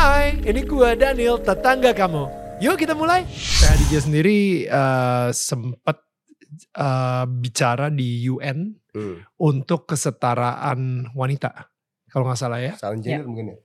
Hai, 0.00 0.32
ini 0.48 0.64
gua 0.64 0.96
Daniel, 0.96 1.36
tetangga 1.36 1.92
kamu. 1.92 2.24
Yuk 2.56 2.80
kita 2.80 2.96
mulai. 2.96 3.28
Saya 3.28 3.76
Aditya 3.76 4.00
sendiri 4.00 4.64
uh, 4.64 5.28
sempat 5.28 6.00
uh, 6.72 7.28
bicara 7.28 7.92
di 7.92 8.24
UN 8.24 8.80
Hmm. 8.96 9.20
untuk 9.36 9.84
kesetaraan 9.84 11.12
wanita. 11.12 11.68
Kalau 12.08 12.24
nggak 12.24 12.40
salah 12.40 12.64
ya. 12.64 12.72
Ya. 12.80 12.96
gender 12.96 13.28
mungkin 13.28 13.44
ya. 13.52 13.56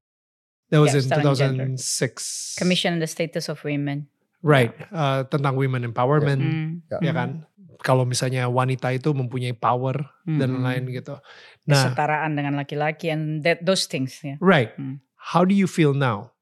That 0.70 0.80
was 0.84 0.92
Yeah, 0.92 1.00
in 1.00 1.04
setaraan 1.08 1.40
gender. 1.40 1.68
2006. 1.72 2.60
Commission 2.60 2.92
on 2.94 3.00
the 3.00 3.08
Status 3.08 3.48
of 3.48 3.64
Women. 3.64 4.12
Right, 4.44 4.76
uh, 4.92 5.24
tentang 5.26 5.56
women 5.56 5.88
empowerment, 5.88 6.44
Hmm. 6.44 7.00
ya 7.00 7.16
kan. 7.16 7.48
Kalau 7.80 8.04
misalnya 8.04 8.52
wanita 8.52 8.92
itu 8.92 9.16
mempunyai 9.16 9.56
power 9.56 10.04
dan 10.28 10.52
Hmm. 10.52 10.68
lain-lain 10.68 11.00
gitu. 11.00 11.16
Nah, 11.64 11.96
Kesetaraan 11.96 12.36
dengan 12.36 12.60
laki-laki 12.60 13.08
and 13.08 13.40
that 13.42 13.64
those 13.64 13.88
things 13.88 14.20
ya. 14.20 14.36
right. 14.44 14.76
Hmm. 14.76 15.00
How 15.34 15.42
do 15.42 15.58
you 15.58 15.66
feel 15.66 15.98
now? 15.98 16.38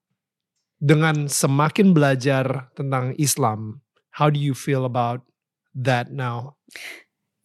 Dengan 0.84 1.32
semakin 1.32 1.96
belajar 1.96 2.68
tentang 2.76 3.16
Islam, 3.16 3.80
how 4.12 4.28
do 4.28 4.36
you 4.36 4.52
feel 4.52 4.84
about 4.84 5.24
that 5.72 6.12
now? 6.12 6.60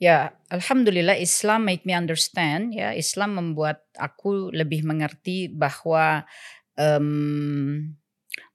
Ya, 0.03 0.35
alhamdulillah 0.51 1.15
Islam 1.19 1.67
make 1.71 1.87
me 1.87 1.95
understand 1.95 2.75
ya. 2.75 2.91
Islam 2.95 3.39
membuat 3.39 3.87
aku 3.95 4.51
lebih 4.51 4.83
mengerti 4.83 5.47
bahwa 5.47 6.27
em, 6.75 7.95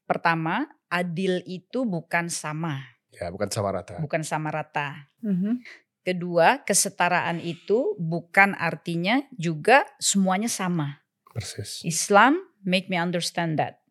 pertama 0.03 0.67
adil 0.91 1.39
itu 1.47 1.87
bukan 1.87 2.27
sama, 2.27 2.83
Ya 3.15 3.31
bukan 3.31 3.47
sama 3.47 3.71
rata. 3.71 3.99
bukan 4.03 4.23
sama 4.27 4.51
rata. 4.51 5.07
Mhm. 5.23 5.63
Kedua, 6.03 6.59
kesetaraan 6.67 7.39
itu 7.39 7.95
bukan 7.95 8.59
artinya 8.59 9.23
juga 9.31 9.87
semuanya 10.03 10.51
sama. 10.51 10.99
Persis. 11.31 11.79
Islam 11.87 12.35
make 12.63 12.89
me 12.91 12.97
understand 12.99 13.59
that. 13.59 13.83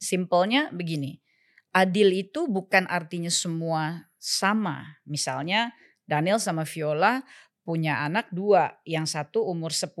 Simpelnya 0.00 0.72
begini, 0.72 1.20
adil 1.76 2.12
itu 2.16 2.48
bukan 2.48 2.88
artinya 2.88 3.28
semua 3.28 4.08
sama. 4.16 5.00
Misalnya 5.04 5.72
Daniel 6.08 6.40
sama 6.40 6.64
Viola 6.64 7.20
punya 7.64 8.00
anak 8.04 8.32
dua, 8.32 8.80
yang 8.88 9.04
satu 9.04 9.44
umur 9.44 9.70
10, 9.70 9.92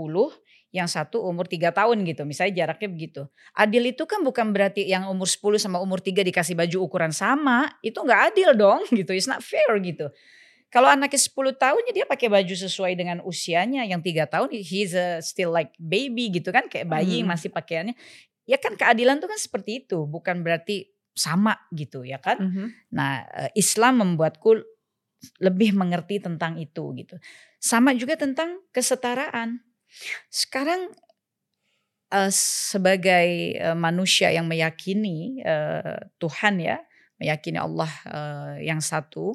yang 0.70 0.86
satu 0.86 1.22
umur 1.26 1.46
3 1.46 1.74
tahun 1.74 2.02
gitu. 2.06 2.22
Misalnya 2.26 2.64
jaraknya 2.64 2.88
begitu. 2.90 3.22
Adil 3.54 3.90
itu 3.90 4.06
kan 4.06 4.22
bukan 4.22 4.54
berarti 4.54 4.86
yang 4.86 5.10
umur 5.10 5.26
10 5.26 5.58
sama 5.58 5.82
umur 5.82 5.98
3 5.98 6.22
dikasih 6.22 6.54
baju 6.54 6.76
ukuran 6.86 7.12
sama. 7.14 7.70
Itu 7.82 8.02
nggak 8.02 8.34
adil 8.34 8.50
dong 8.54 8.80
gitu. 8.98 9.10
It's 9.14 9.26
not 9.26 9.42
fair 9.42 9.76
gitu. 9.82 10.10
Kalau 10.70 10.86
anaknya 10.86 11.18
10 11.18 11.54
tahun 11.58 11.82
ya 11.90 11.92
dia 12.02 12.06
pakai 12.06 12.30
baju 12.30 12.54
sesuai 12.54 12.94
dengan 12.94 13.18
usianya. 13.26 13.82
Yang 13.84 14.00
tiga 14.14 14.24
tahun 14.30 14.54
he's 14.54 14.94
a 14.94 15.18
still 15.18 15.50
like 15.50 15.74
baby 15.82 16.30
gitu 16.30 16.54
kan. 16.54 16.70
Kayak 16.70 16.86
bayi 16.86 17.20
Hmm. 17.22 17.34
masih 17.34 17.50
pakaiannya. 17.50 17.98
Ya 18.46 18.56
kan 18.58 18.78
keadilan 18.78 19.18
tuh 19.18 19.26
kan 19.30 19.38
seperti 19.38 19.82
itu. 19.86 20.06
Bukan 20.06 20.46
berarti 20.46 20.90
sama 21.10 21.58
gitu 21.74 22.06
ya 22.06 22.22
kan. 22.22 22.38
Mhm. 22.38 22.66
Nah, 22.94 23.26
eh, 23.34 23.50
Islam 23.58 23.98
membuatku 24.00 24.62
lebih 25.42 25.74
mengerti 25.76 26.22
tentang 26.22 26.56
itu 26.56 26.94
gitu. 26.96 27.18
Sama 27.60 27.92
juga 27.92 28.16
tentang 28.16 28.62
kesetaraan. 28.72 29.60
Sekarang 30.30 30.94
eh, 32.10 32.30
sebagai 32.32 33.58
eh, 33.58 33.76
manusia 33.76 34.30
yang 34.30 34.46
meyakini 34.46 35.42
eh, 35.42 35.98
Tuhan 36.18 36.62
ya, 36.62 36.78
meyakini 37.20 37.58
Allah 37.60 37.90
eh, 38.06 38.66
yang 38.70 38.80
satu, 38.82 39.34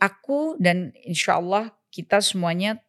aku 0.00 0.56
dan 0.60 0.92
insya 1.04 1.40
Allah 1.40 1.72
kita 1.92 2.20
semuanya 2.20 2.80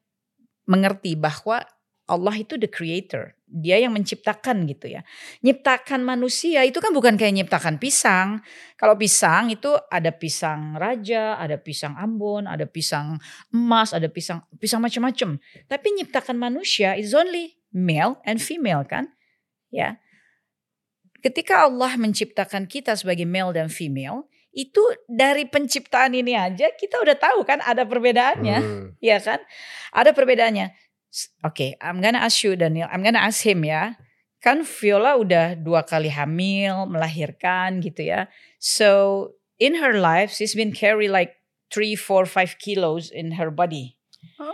mengerti 0.67 1.15
bahwa 1.15 1.63
Allah 2.07 2.35
itu 2.39 2.55
the 2.55 2.71
creator. 2.71 3.35
Dia 3.47 3.79
yang 3.79 3.95
menciptakan 3.95 4.67
gitu 4.67 4.91
ya. 4.91 5.07
Nyiptakan 5.43 6.03
manusia 6.03 6.67
itu 6.67 6.79
kan 6.83 6.91
bukan 6.91 7.15
kayak 7.15 7.35
nyiptakan 7.35 7.79
pisang. 7.79 8.43
Kalau 8.75 8.99
pisang 8.99 9.51
itu 9.51 9.71
ada 9.87 10.11
pisang 10.11 10.75
raja, 10.75 11.39
ada 11.39 11.55
pisang 11.55 11.95
Ambon, 11.95 12.47
ada 12.47 12.67
pisang 12.67 13.19
emas, 13.51 13.95
ada 13.95 14.11
pisang 14.11 14.43
pisang 14.59 14.83
macam-macam. 14.83 15.39
Tapi 15.67 15.87
nyiptakan 15.99 16.35
manusia 16.35 16.95
is 16.99 17.15
only 17.15 17.59
male 17.71 18.19
and 18.27 18.39
female 18.43 18.83
kan? 18.83 19.11
Ya. 19.71 19.99
Ketika 21.23 21.67
Allah 21.67 21.95
menciptakan 21.95 22.67
kita 22.67 22.95
sebagai 22.95 23.27
male 23.27 23.51
dan 23.55 23.67
female, 23.67 24.27
itu 24.57 24.81
dari 25.05 25.45
penciptaan 25.45 26.17
ini 26.17 26.33
aja 26.33 26.73
kita 26.73 26.97
udah 26.97 27.13
tahu 27.13 27.45
kan 27.45 27.61
ada 27.61 27.85
perbedaannya. 27.85 28.57
Hmm. 28.57 28.85
Iya 28.97 29.21
kan? 29.21 29.39
Ada 29.93 30.17
perbedaannya. 30.17 30.73
Oke, 31.45 31.77
I'm 31.77 32.01
gonna 32.01 32.17
ask 32.19 32.41
you 32.41 32.57
Daniel, 32.57 32.89
I'm 32.89 33.05
gonna 33.05 33.21
ask 33.21 33.45
him 33.45 33.61
ya. 33.61 33.93
Kan 34.41 34.65
Viola 34.65 35.17
udah 35.17 35.53
dua 35.57 35.81
kali 35.85 36.09
hamil, 36.09 36.89
melahirkan 36.89 37.81
gitu 37.81 38.05
ya. 38.05 38.29
So 38.57 39.33
in 39.57 39.77
her 39.77 39.97
life, 39.97 40.29
she's 40.33 40.53
been 40.53 40.73
carry 40.73 41.05
like 41.09 41.37
three, 41.73 41.93
four, 41.97 42.25
five 42.25 42.57
kilos 42.57 43.13
in 43.13 43.37
her 43.37 43.49
body 43.53 43.93
Um, 44.37 44.53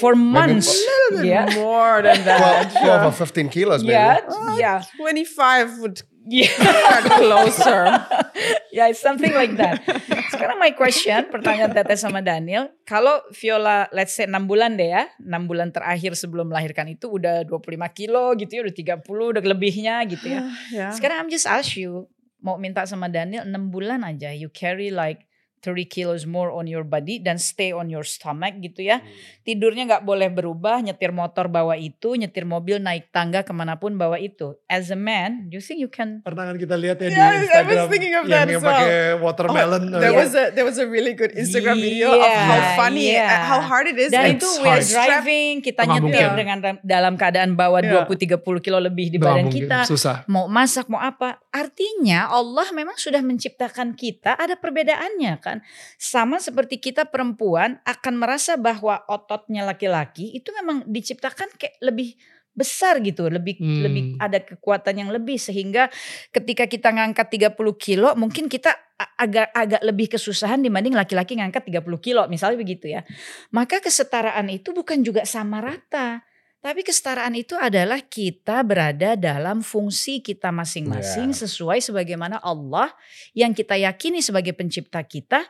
for 0.00 0.12
Maybe 0.16 0.32
months. 0.32 0.68
a 0.68 0.76
little 0.76 1.24
bit 1.24 1.28
Yeah. 1.28 1.46
more 1.56 2.00
than 2.04 2.20
12, 2.24 2.24
that. 2.24 2.72
12 2.80 3.08
or 3.08 3.14
15 3.14 3.48
kilos 3.48 3.80
maybe. 3.84 3.96
Yeah, 3.96 4.20
Uh, 4.28 4.56
yeah, 4.60 4.80
25 4.96 5.80
would 5.80 5.96
yeah. 6.28 6.48
get 6.52 7.04
closer. 7.20 7.80
yeah, 8.74 8.90
it's 8.90 8.98
something 8.98 9.30
like 9.30 9.54
that. 9.54 9.86
Sekarang 10.34 10.58
my 10.58 10.74
question, 10.74 11.30
pertanyaan 11.30 11.70
Teteh 11.70 11.94
sama 11.94 12.18
Daniel, 12.18 12.74
kalau 12.82 13.22
Viola 13.30 13.86
let's 13.94 14.18
say 14.18 14.26
6 14.26 14.34
bulan 14.50 14.74
deh 14.74 14.90
ya, 14.90 15.06
6 15.22 15.30
bulan 15.46 15.70
terakhir 15.70 16.18
sebelum 16.18 16.50
melahirkan 16.50 16.90
itu 16.90 17.06
udah 17.06 17.46
25 17.46 17.70
kilo 17.94 18.34
gitu 18.34 18.50
ya, 18.58 18.60
udah 18.66 18.74
30, 18.98 19.32
udah 19.38 19.42
lebihnya 19.46 20.02
gitu 20.10 20.26
ya. 20.26 20.50
yeah. 20.74 20.90
Sekarang 20.90 21.22
I'm 21.22 21.30
just 21.30 21.46
ask 21.46 21.78
you, 21.78 22.10
mau 22.42 22.58
minta 22.58 22.82
sama 22.82 23.06
Daniel 23.06 23.46
6 23.46 23.54
bulan 23.70 24.02
aja, 24.02 24.34
you 24.34 24.50
carry 24.50 24.90
like 24.90 25.22
30 25.64 25.88
kilos 25.88 26.28
more 26.28 26.52
on 26.52 26.68
your 26.68 26.84
body 26.84 27.16
dan 27.16 27.40
stay 27.40 27.72
on 27.72 27.88
your 27.88 28.04
stomach 28.04 28.60
gitu 28.60 28.84
ya. 28.84 29.00
Tidurnya 29.40 29.88
nggak 29.88 30.04
boleh 30.04 30.28
berubah, 30.28 30.78
nyetir 30.78 31.08
motor 31.08 31.48
bawa 31.48 31.74
itu, 31.74 32.12
nyetir 32.14 32.44
mobil 32.44 32.76
naik 32.76 33.08
tangga 33.08 33.40
ke 33.40 33.50
mana 33.50 33.80
pun 33.80 33.96
bawa 33.96 34.20
itu. 34.20 34.52
As 34.68 34.92
a 34.92 34.96
man, 34.96 35.48
do 35.48 35.56
you 35.56 35.64
think 35.64 35.80
you 35.80 35.88
can 35.88 36.20
Pernah 36.20 36.52
kan 36.52 36.56
kita 36.56 36.76
lihat 36.76 37.00
ya 37.00 37.08
di 37.08 37.14
Yeah, 37.14 37.24
I 37.24 37.32
was 37.32 37.48
Instagram 37.48 37.86
thinking 37.88 38.14
of 38.14 38.24
yang, 38.24 38.32
that 38.36 38.46
yang 38.46 38.60
as 38.60 38.64
well. 38.64 38.72
pakai 38.76 38.92
watermelon. 39.18 39.82
Oh, 39.88 40.00
there 40.00 40.12
uh, 40.12 40.20
was 40.20 40.32
a 40.32 40.44
there 40.52 40.66
was 40.66 40.76
a 40.76 40.84
really 40.84 41.16
good 41.16 41.32
Instagram 41.32 41.80
video 41.80 42.12
of 42.12 42.20
how 42.20 42.56
Yeah, 42.60 42.76
funny, 42.76 43.06
yeah. 43.10 43.24
uh, 43.32 43.42
how 43.48 43.60
hard 43.64 43.88
it 43.88 43.96
is. 43.96 44.12
Dan 44.12 44.36
itu 44.36 44.44
we're 44.60 44.76
hard. 44.76 44.84
driving, 44.84 45.60
kita 45.60 45.82
Nggak 45.82 45.96
nyetir 46.04 46.26
mungkin. 46.28 46.36
dengan 46.36 46.58
dalam 46.80 47.14
keadaan 47.16 47.56
bawa 47.56 47.80
Iya. 47.80 48.04
20-30 48.06 48.40
kilo 48.60 48.78
lebih 48.80 49.06
di 49.08 49.18
badan 49.20 49.48
mungkin, 49.48 49.68
kita. 49.68 49.84
susah. 49.84 50.24
Mau 50.26 50.44
masak, 50.46 50.88
mau 50.88 50.98
apa. 50.98 51.40
Artinya 51.48 52.28
Allah 52.28 52.66
memang 52.70 52.96
sudah 52.96 53.20
menciptakan 53.20 53.92
kita, 53.94 54.34
ada 54.34 54.56
perbedaannya 54.56 55.32
kan. 55.38 55.53
Sama 56.00 56.40
seperti 56.40 56.80
kita 56.80 57.06
perempuan 57.10 57.78
akan 57.84 58.14
merasa 58.16 58.56
bahwa 58.56 59.04
ototnya 59.06 59.66
laki-laki 59.66 60.32
itu 60.32 60.48
memang 60.56 60.86
diciptakan 60.88 61.52
kayak 61.60 61.76
lebih 61.84 62.16
besar 62.54 63.02
gitu, 63.02 63.26
lebih 63.26 63.58
Hmm. 63.58 63.82
lebih 63.82 64.02
ada 64.22 64.38
kekuatan 64.38 64.94
yang 64.94 65.10
lebih 65.10 65.42
sehingga 65.42 65.90
ketika 66.30 66.70
kita 66.70 66.94
ngangkat 66.94 67.26
30 67.34 67.74
kilo 67.74 68.14
mungkin 68.14 68.46
kita 68.46 68.70
agak 69.18 69.50
agak 69.50 69.82
lebih 69.82 70.06
kesusahan 70.14 70.62
dibanding 70.62 70.94
laki-laki 70.94 71.34
ngangkat 71.34 71.66
30 71.66 71.98
kilo 71.98 72.22
misalnya 72.30 72.62
begitu 72.62 72.86
ya. 72.94 73.02
Maka 73.50 73.82
kesetaraan 73.82 74.46
itu 74.54 74.70
bukan 74.70 75.02
juga 75.02 75.26
sama 75.26 75.58
rata. 75.58 76.22
Tapi 76.64 76.80
kesetaraan 76.80 77.36
itu 77.36 77.52
adalah 77.60 78.00
kita 78.00 78.64
berada 78.64 79.20
dalam 79.20 79.60
fungsi 79.60 80.24
kita 80.24 80.48
masing-masing 80.48 81.36
Ya. 81.36 81.38
sesuai 81.44 81.84
sebagaimana 81.84 82.40
Allah 82.40 82.88
yang 83.36 83.52
kita 83.52 83.76
yakini 83.76 84.24
sebagai 84.24 84.56
pencipta 84.56 85.04
kita 85.04 85.44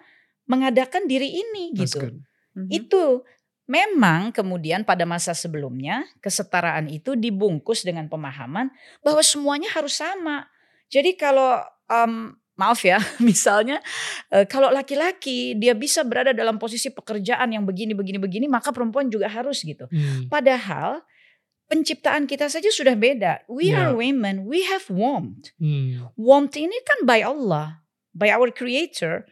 mengadakan 0.50 1.06
diri 1.06 1.30
ini 1.38 1.70
That's 1.70 1.94
gitu. 1.94 2.10
good. 2.10 2.16
Mhm. 2.58 2.68
Itu 2.74 3.02
memang 3.70 4.34
kemudian 4.34 4.82
pada 4.82 5.06
masa 5.06 5.32
sebelumnya 5.32 6.02
kesetaraan 6.18 6.90
itu 6.90 7.14
dibungkus 7.14 7.86
dengan 7.86 8.10
pemahaman 8.10 8.74
bahwa 9.00 9.22
semuanya 9.22 9.70
harus 9.70 9.94
sama. 9.96 10.50
Jadi 10.90 11.16
kalau 11.16 11.62
em, 11.88 12.36
maaf 12.54 12.84
ya, 12.84 13.00
misalnya 13.24 13.80
eh, 14.30 14.44
kalau 14.44 14.68
laki-laki 14.68 15.56
dia 15.56 15.72
bisa 15.72 16.04
berada 16.04 16.36
dalam 16.36 16.60
posisi 16.60 16.92
pekerjaan 16.92 17.50
yang 17.50 17.64
begini 17.64 17.96
begini 17.96 18.20
begini, 18.20 18.46
maka 18.52 18.68
perempuan 18.70 19.08
juga 19.08 19.32
harus 19.32 19.64
gitu. 19.64 19.88
Hmm. 19.88 20.28
Padahal 20.28 21.00
penciptaan 21.68 22.28
kita 22.28 22.46
saja 22.52 22.68
sudah 22.68 22.94
beda. 22.94 23.44
We 23.48 23.72
Ya. 23.72 23.88
are 23.88 23.92
women, 23.96 24.44
we 24.44 24.64
have 24.68 24.86
warmth. 24.92 25.52
Hmm. 25.56 26.12
Warmth 26.14 26.56
ini 26.60 26.76
kan 26.84 27.08
by 27.08 27.24
Allah, 27.24 27.84
by 28.12 28.30
our 28.30 28.52
creator. 28.52 29.24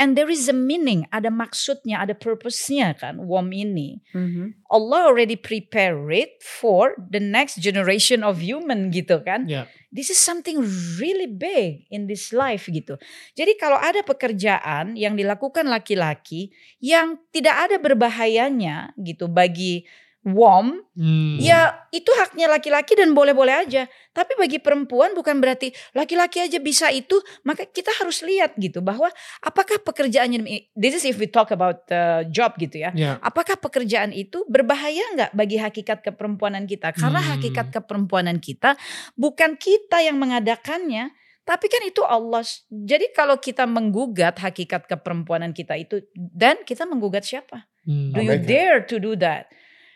And 0.00 0.16
there 0.16 0.32
is 0.32 0.48
a 0.48 0.56
meaning, 0.56 1.04
ada 1.12 1.28
maksudnya, 1.28 2.00
ada 2.00 2.16
purpose-nya 2.16 2.96
kan, 2.96 3.22
warm 3.28 3.52
ini. 3.52 4.00
Mhm. 4.16 4.64
Allah 4.72 5.06
already 5.06 5.36
prepare 5.36 6.08
it 6.10 6.40
for 6.40 6.96
the 6.96 7.20
next 7.20 7.60
generation 7.60 8.24
of 8.24 8.40
human 8.40 8.88
gitu 8.88 9.20
kan. 9.22 9.46
Ya. 9.46 9.68
This 9.92 10.08
is 10.08 10.16
something 10.16 10.64
really 10.96 11.28
big 11.28 11.84
in 11.92 12.08
this 12.08 12.32
life 12.32 12.66
gitu. 12.72 12.96
Jadi 13.36 13.54
kalau 13.60 13.76
ada 13.76 14.00
pekerjaan 14.00 14.96
yang 14.96 15.12
dilakukan 15.14 15.68
laki-laki 15.68 16.50
yang 16.80 17.20
tidak 17.28 17.68
ada 17.68 17.76
berbahayanya 17.76 18.96
gitu 18.96 19.28
bagi 19.28 19.84
warm, 20.22 20.86
Hmm. 20.94 21.40
ya 21.42 21.88
itu 21.90 22.06
haknya 22.14 22.46
laki-laki 22.46 22.94
dan 22.94 23.10
boleh-boleh 23.10 23.66
aja. 23.66 23.90
Tapi 24.14 24.38
bagi 24.38 24.62
perempuan 24.62 25.16
bukan 25.18 25.42
berarti 25.42 25.74
laki-laki 25.98 26.38
aja 26.38 26.62
bisa 26.62 26.94
itu, 26.94 27.18
maka 27.42 27.66
kita 27.66 27.90
harus 27.98 28.22
lihat 28.22 28.54
gitu 28.54 28.78
bahwa 28.84 29.10
apakah 29.42 29.82
pekerjaannya 29.82 30.46
this 30.78 30.94
is 30.94 31.04
if 31.08 31.18
we 31.18 31.26
talk 31.26 31.50
about 31.50 31.90
the 31.90 32.22
job 32.30 32.54
gitu 32.60 32.86
ya. 32.86 32.94
Ya. 32.94 33.18
Apakah 33.18 33.58
pekerjaan 33.58 34.14
itu 34.14 34.46
berbahaya 34.46 35.02
nggak 35.18 35.30
bagi 35.34 35.58
hakikat 35.58 36.06
keperempuanan 36.06 36.70
kita? 36.70 36.94
Karena 36.94 37.18
Hmm. 37.18 37.30
hakikat 37.36 37.74
keperempuanan 37.74 38.38
kita 38.38 38.78
bukan 39.18 39.58
kita 39.58 40.06
yang 40.06 40.22
mengadakannya, 40.22 41.10
tapi 41.42 41.66
kan 41.66 41.82
itu 41.82 42.06
Allah. 42.06 42.46
Jadi 42.70 43.10
kalau 43.10 43.42
kita 43.42 43.66
menggugat 43.66 44.38
hakikat 44.38 44.86
keperempuanan 44.86 45.50
kita 45.50 45.74
itu, 45.74 45.98
dan 46.14 46.62
kita 46.62 46.86
menggugat 46.86 47.26
siapa? 47.26 47.66
Hmm. 47.82 48.14
Do 48.14 48.22
you 48.22 48.38
dare 48.38 48.86
to 48.86 49.02
do 49.02 49.18
that? 49.18 49.50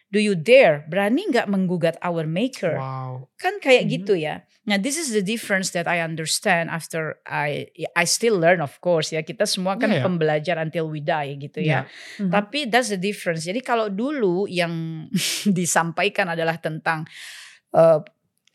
Do 0.06 0.22
you 0.22 0.38
dare? 0.38 0.86
Berani 0.86 1.26
nggak 1.28 1.50
menggugat 1.50 1.98
our 2.00 2.24
maker? 2.24 2.78
Wow. 2.78 3.26
Kan 3.36 3.58
kayak 3.58 3.86
Mhm. 3.86 3.90
gitu 3.90 4.14
ya. 4.14 4.46
Nah, 4.66 4.78
this 4.78 4.98
is 4.98 5.10
the 5.10 5.22
difference 5.22 5.70
that 5.74 5.86
I 5.86 6.02
understand 6.02 6.70
after 6.70 7.22
I 7.22 7.70
I 7.94 8.02
still 8.02 8.38
learn 8.38 8.58
of 8.58 8.78
course 8.78 9.10
ya. 9.10 9.22
Kita 9.22 9.46
semua 9.46 9.74
kan 9.74 9.90
Yeah, 9.90 10.02
yeah. 10.02 10.06
pembelajar 10.06 10.56
until 10.58 10.90
we 10.90 10.98
die 10.98 11.38
gitu 11.38 11.58
ya. 11.58 11.86
Yeah. 12.18 12.30
Tapi 12.30 12.66
that's 12.66 12.90
the 12.90 12.98
difference. 12.98 13.46
Jadi 13.46 13.62
kalau 13.62 13.86
dulu 13.86 14.46
yang 14.46 15.06
disampaikan 15.58 16.30
adalah 16.30 16.58
tentang 16.58 17.06
uh, 17.74 18.02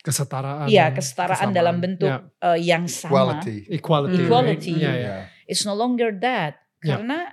Kesetaraan. 0.02 0.66
Iya, 0.66 0.90
kesetaraan 0.90 1.54
kesamaan. 1.54 1.54
dalam 1.54 1.76
bentuk 1.78 2.10
Ya. 2.10 2.26
uh, 2.42 2.58
yang 2.58 2.90
sama. 2.90 3.38
Equality. 3.38 3.56
Equality. 3.70 4.16
right? 4.18 4.26
Equality. 4.26 4.72
Ya, 4.74 4.82
ya. 4.82 4.92
Yeah. 4.98 5.22
It's 5.46 5.62
no 5.62 5.78
longer 5.78 6.10
that. 6.18 6.58
Ya. 6.82 6.98
Karena 6.98 7.30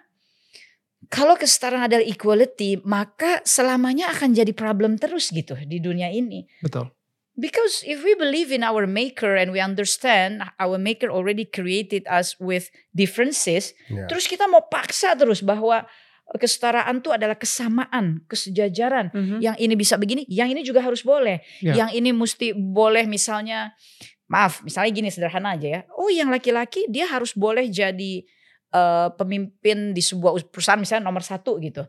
kalau 1.09 1.33
kesetaraan 1.33 1.89
adalah 1.89 2.06
equality, 2.06 2.77
maka 2.85 3.41
selamanya 3.41 4.13
akan 4.13 4.38
jadi 4.38 4.53
problem 4.53 4.95
terus 5.01 5.33
gitu 5.33 5.57
di 5.65 5.81
dunia 5.81 6.13
ini. 6.13 6.45
Betul. 6.61 6.94
Because 7.39 7.81
if 7.88 8.03
we 8.03 8.13
believe 8.19 8.51
in 8.51 8.67
our 8.67 8.83
maker 8.83 9.33
and 9.33 9.50
we 9.56 9.63
understand 9.63 10.44
our 10.59 10.75
maker 10.75 11.07
already 11.07 11.47
created 11.47 12.03
us 12.06 12.35
with 12.38 12.67
differences, 12.91 13.71
Yeah. 13.88 14.06
terus 14.11 14.27
kita 14.27 14.44
mau 14.45 14.67
paksa 14.67 15.15
terus 15.15 15.39
bahwa 15.39 15.88
kesetaraan 16.35 17.01
itu 17.01 17.09
adalah 17.09 17.39
kesamaan, 17.39 18.21
kesejajaran. 18.29 19.09
Mhm. 19.09 19.38
Yang 19.41 19.56
ini 19.65 19.73
bisa 19.73 19.95
begini, 19.97 20.21
yang 20.29 20.51
ini 20.51 20.61
juga 20.61 20.83
harus 20.85 21.01
boleh. 21.01 21.41
Ya. 21.63 21.73
Yang 21.73 21.89
ini 21.97 22.09
mesti 22.13 22.47
boleh 22.53 23.09
misalnya 23.09 23.73
maaf, 24.29 24.61
misalnya 24.61 24.91
gini 24.94 25.09
sederhana 25.09 25.57
aja 25.57 25.67
ya. 25.67 25.81
Oh, 25.97 26.11
yang 26.13 26.29
laki-laki 26.29 26.85
dia 26.85 27.09
harus 27.09 27.33
boleh 27.33 27.65
jadi 27.65 28.27
eh, 28.69 29.10
pemimpin 29.16 29.92
di 29.92 30.01
sebuah 30.01 30.50
perusahaan 30.50 30.80
misalnya 30.80 31.10
nomor 31.10 31.21
satu 31.21 31.57
gitu. 31.60 31.86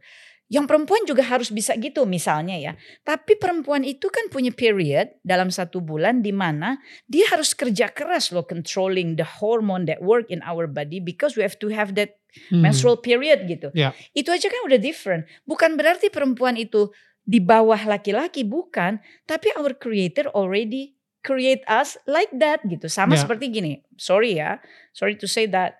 Yang 0.51 0.67
perempuan 0.67 1.07
juga 1.07 1.23
harus 1.23 1.55
bisa 1.55 1.79
gitu 1.79 2.03
misalnya 2.11 2.59
ya. 2.59 2.73
Tapi 3.07 3.39
perempuan 3.39 3.87
itu 3.87 4.11
kan 4.11 4.27
punya 4.27 4.51
period 4.51 5.15
dalam 5.23 5.47
satu 5.47 5.79
bulan 5.79 6.27
di 6.27 6.35
mana 6.35 6.75
dia 7.07 7.23
harus 7.31 7.55
kerja 7.55 7.87
keras 7.87 8.35
loh 8.35 8.43
controlling 8.43 9.15
the 9.15 9.23
hormone 9.23 9.87
that 9.87 10.03
work 10.03 10.27
in 10.27 10.43
our 10.43 10.67
body 10.67 10.99
because 10.99 11.39
we 11.39 11.47
have 11.47 11.55
to 11.55 11.71
have 11.71 11.95
that 11.95 12.19
Hmm. 12.51 12.63
menstrual 12.63 12.99
period 12.99 13.43
gitu. 13.51 13.75
Ya. 13.75 13.91
Itu 14.15 14.31
aja 14.31 14.47
kan 14.47 14.63
udah 14.63 14.79
different. 14.79 15.27
Bukan 15.47 15.75
berarti 15.75 16.15
perempuan 16.15 16.55
itu 16.55 16.91
di 17.27 17.43
bawah 17.43 17.79
laki-laki 17.87 18.47
bukan, 18.47 19.03
tapi 19.27 19.51
our 19.59 19.75
creator 19.75 20.31
already 20.31 20.95
create 21.27 21.67
us 21.67 21.99
like 22.07 22.31
that 22.39 22.63
gitu. 22.67 22.87
Sama 22.87 23.19
Ya. 23.19 23.27
seperti 23.27 23.51
gini. 23.51 23.83
Sorry 23.99 24.39
ya, 24.39 24.63
sorry 24.95 25.19
to 25.19 25.27
say 25.27 25.51
that. 25.51 25.79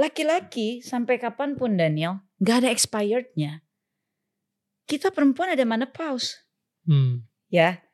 Laki-laki 0.00 0.80
sampai 0.80 1.20
kapan 1.20 1.60
pun 1.60 1.76
Daniel 1.76 2.24
nggak 2.40 2.64
ada 2.64 2.68
expirednya. 2.72 3.60
Kita 4.88 5.12
perempuan 5.12 5.52
ada 5.52 5.62
menopause, 5.68 6.40
Hmm. 6.88 7.28
ya. 7.52 7.84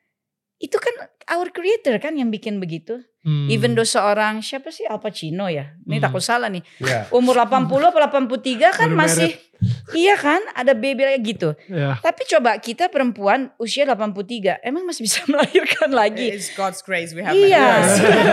Itu 0.63 0.79
kan 0.79 0.95
our 1.27 1.51
creator 1.51 1.99
kan 1.99 2.15
yang 2.15 2.31
bikin 2.31 2.63
begitu. 2.63 3.03
Hmm. 3.27 3.51
Even 3.51 3.75
though 3.75 3.83
seorang 3.83 4.39
siapa 4.39 4.71
sih 4.71 4.87
Al 4.87 5.03
Pacino 5.03 5.51
ya. 5.51 5.75
Ini 5.83 5.99
Hmm. 5.99 6.05
takut 6.07 6.23
salah 6.23 6.47
nih. 6.47 6.63
Yeah. 6.79 7.11
Umur 7.11 7.35
80 7.43 7.67
atau 7.83 7.99
83 7.99 8.71
kan 8.71 8.87
Baru 8.87 9.03
masih 9.03 9.35
iya 9.93 10.15
kan 10.15 10.39
ada 10.55 10.79
baby 10.79 11.03
kayak 11.03 11.23
gitu. 11.27 11.49
Ya. 11.67 11.99
Tapi 11.99 12.23
coba 12.23 12.55
kita 12.57 12.87
perempuan 12.87 13.51
usia 13.59 13.83
83 13.83 14.63
emang 14.63 14.87
masih 14.87 15.03
bisa 15.03 15.27
melahirkan 15.33 15.91
lagi. 15.91 16.31
It's 16.31 16.55
God's 16.55 16.87
grace 16.87 17.19
we 17.19 17.27
have. 17.27 17.35
Iya. 17.35 17.67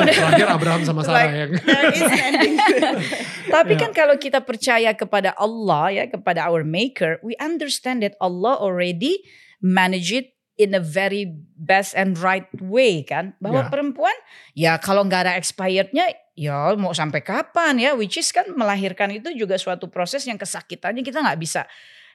like 0.05 0.13
Terakhir 0.21 0.47
Abraham 0.53 0.81
sama 0.85 1.01
Sarah 1.01 1.25
Like- 1.25 1.33
yang 1.33 1.51
there 1.57 1.85
is 1.89 2.01
an 2.05 2.19
ending. 2.29 2.55
Tapi 3.57 3.73
Ya. 3.73 3.79
kan 3.81 3.91
kalau 3.91 4.15
kita 4.15 4.45
percaya 4.45 4.93
kepada 4.93 5.33
Allah 5.33 5.89
ya, 5.89 6.03
kepada 6.05 6.45
our 6.45 6.61
maker, 6.61 7.17
we 7.25 7.33
understand 7.41 8.05
that 8.05 8.13
Allah 8.21 8.61
already 8.61 9.25
manage 9.57 10.13
it 10.13 10.32
in 10.59 10.77
a 10.77 10.81
very 10.81 11.25
best 11.57 11.97
and 11.97 12.17
right 12.21 12.45
way 12.61 13.01
kan. 13.01 13.33
Bahwa 13.41 13.65
Ya. 13.65 13.69
perempuan 13.69 14.15
ya 14.53 14.73
kalau 14.77 15.05
nggak 15.05 15.29
ada 15.29 15.33
expirednya 15.37 16.09
ya 16.37 16.73
mau 16.77 16.93
sampai 16.93 17.25
kapan 17.25 17.77
ya. 17.81 17.91
Which 17.97 18.17
is 18.21 18.29
kan 18.29 18.49
melahirkan 18.53 19.09
itu 19.13 19.33
juga 19.33 19.57
suatu 19.57 19.89
proses 19.89 20.25
yang 20.29 20.37
kesakitannya 20.37 21.01
kita 21.01 21.21
nggak 21.21 21.39
bisa 21.41 21.65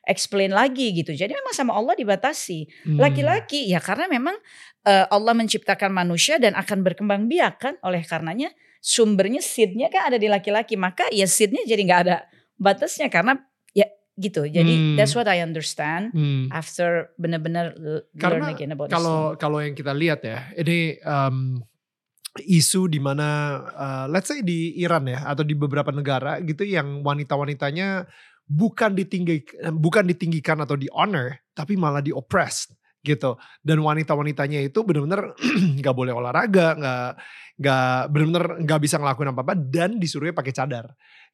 explain 0.07 0.55
lagi 0.55 0.95
gitu. 0.97 1.13
Jadi 1.13 1.35
memang 1.37 1.53
sama 1.53 1.77
Allah 1.77 1.93
dibatasi. 1.99 2.65
Hmm. 2.89 2.99
Laki-laki 3.03 3.69
ya 3.69 3.83
karena 3.83 4.09
memang 4.09 4.39
eh, 4.87 5.05
Allah 5.11 5.35
menciptakan 5.37 5.93
manusia 5.93 6.41
dan 6.41 6.55
akan 6.57 6.81
berkembang 6.87 7.29
biak 7.29 7.55
kan. 7.61 7.75
Oleh 7.85 8.07
karenanya 8.07 8.55
sumbernya 8.79 9.43
seednya 9.43 9.91
kan 9.93 10.15
ada 10.15 10.17
di 10.17 10.31
laki-laki. 10.31 10.79
Maka 10.79 11.11
ya 11.13 11.27
seednya 11.29 11.61
jadi 11.67 11.83
nggak 11.85 12.01
ada 12.09 12.17
batasnya 12.57 13.11
karena 13.13 13.37
gitu. 14.19 14.45
Jadi 14.45 14.75
Hmm. 14.75 14.97
that's 14.99 15.15
what 15.15 15.31
I 15.31 15.41
understand 15.41 16.11
Hmm. 16.11 16.51
after 16.51 17.15
benar-benar 17.15 17.79
learn 18.13 18.51
again 18.51 18.75
about 18.75 18.91
this 18.91 18.99
kalau 18.99 19.39
kalau 19.39 19.59
yang 19.63 19.79
kita 19.79 19.95
lihat 19.95 20.21
ya, 20.27 20.51
ini 20.59 20.99
um, 21.07 21.63
isu 22.39 22.87
di 22.87 23.01
mana 23.03 23.29
uh, 23.75 24.07
let's 24.11 24.31
say 24.31 24.43
di 24.43 24.79
Iran 24.79 25.07
ya 25.11 25.27
atau 25.27 25.43
di 25.43 25.55
beberapa 25.59 25.91
negara 25.91 26.39
gitu 26.43 26.63
yang 26.63 27.03
wanita-wanitanya 27.03 28.07
bukan 28.47 28.95
ditinggi 28.95 29.67
bukan 29.75 30.07
ditinggikan 30.07 30.63
atau 30.63 30.79
di 30.79 30.87
honor 30.95 31.35
tapi 31.53 31.75
malah 31.75 32.01
di 32.01 32.15
oppressed 32.15 32.79
gitu 33.03 33.39
dan 33.63 33.79
wanita-wanitanya 33.83 34.63
itu 34.65 34.83
benar-benar 34.83 35.35
nggak 35.83 35.95
boleh 35.95 36.13
olahraga 36.15 36.75
nggak 36.79 37.11
nggak 37.59 37.99
benar-benar 38.11 38.47
nggak 38.63 38.81
bisa 38.83 38.97
ngelakuin 39.03 39.31
apa 39.35 39.43
apa 39.43 39.55
dan 39.59 39.99
disuruhnya 39.99 40.35
pakai 40.35 40.55
cadar 40.55 40.87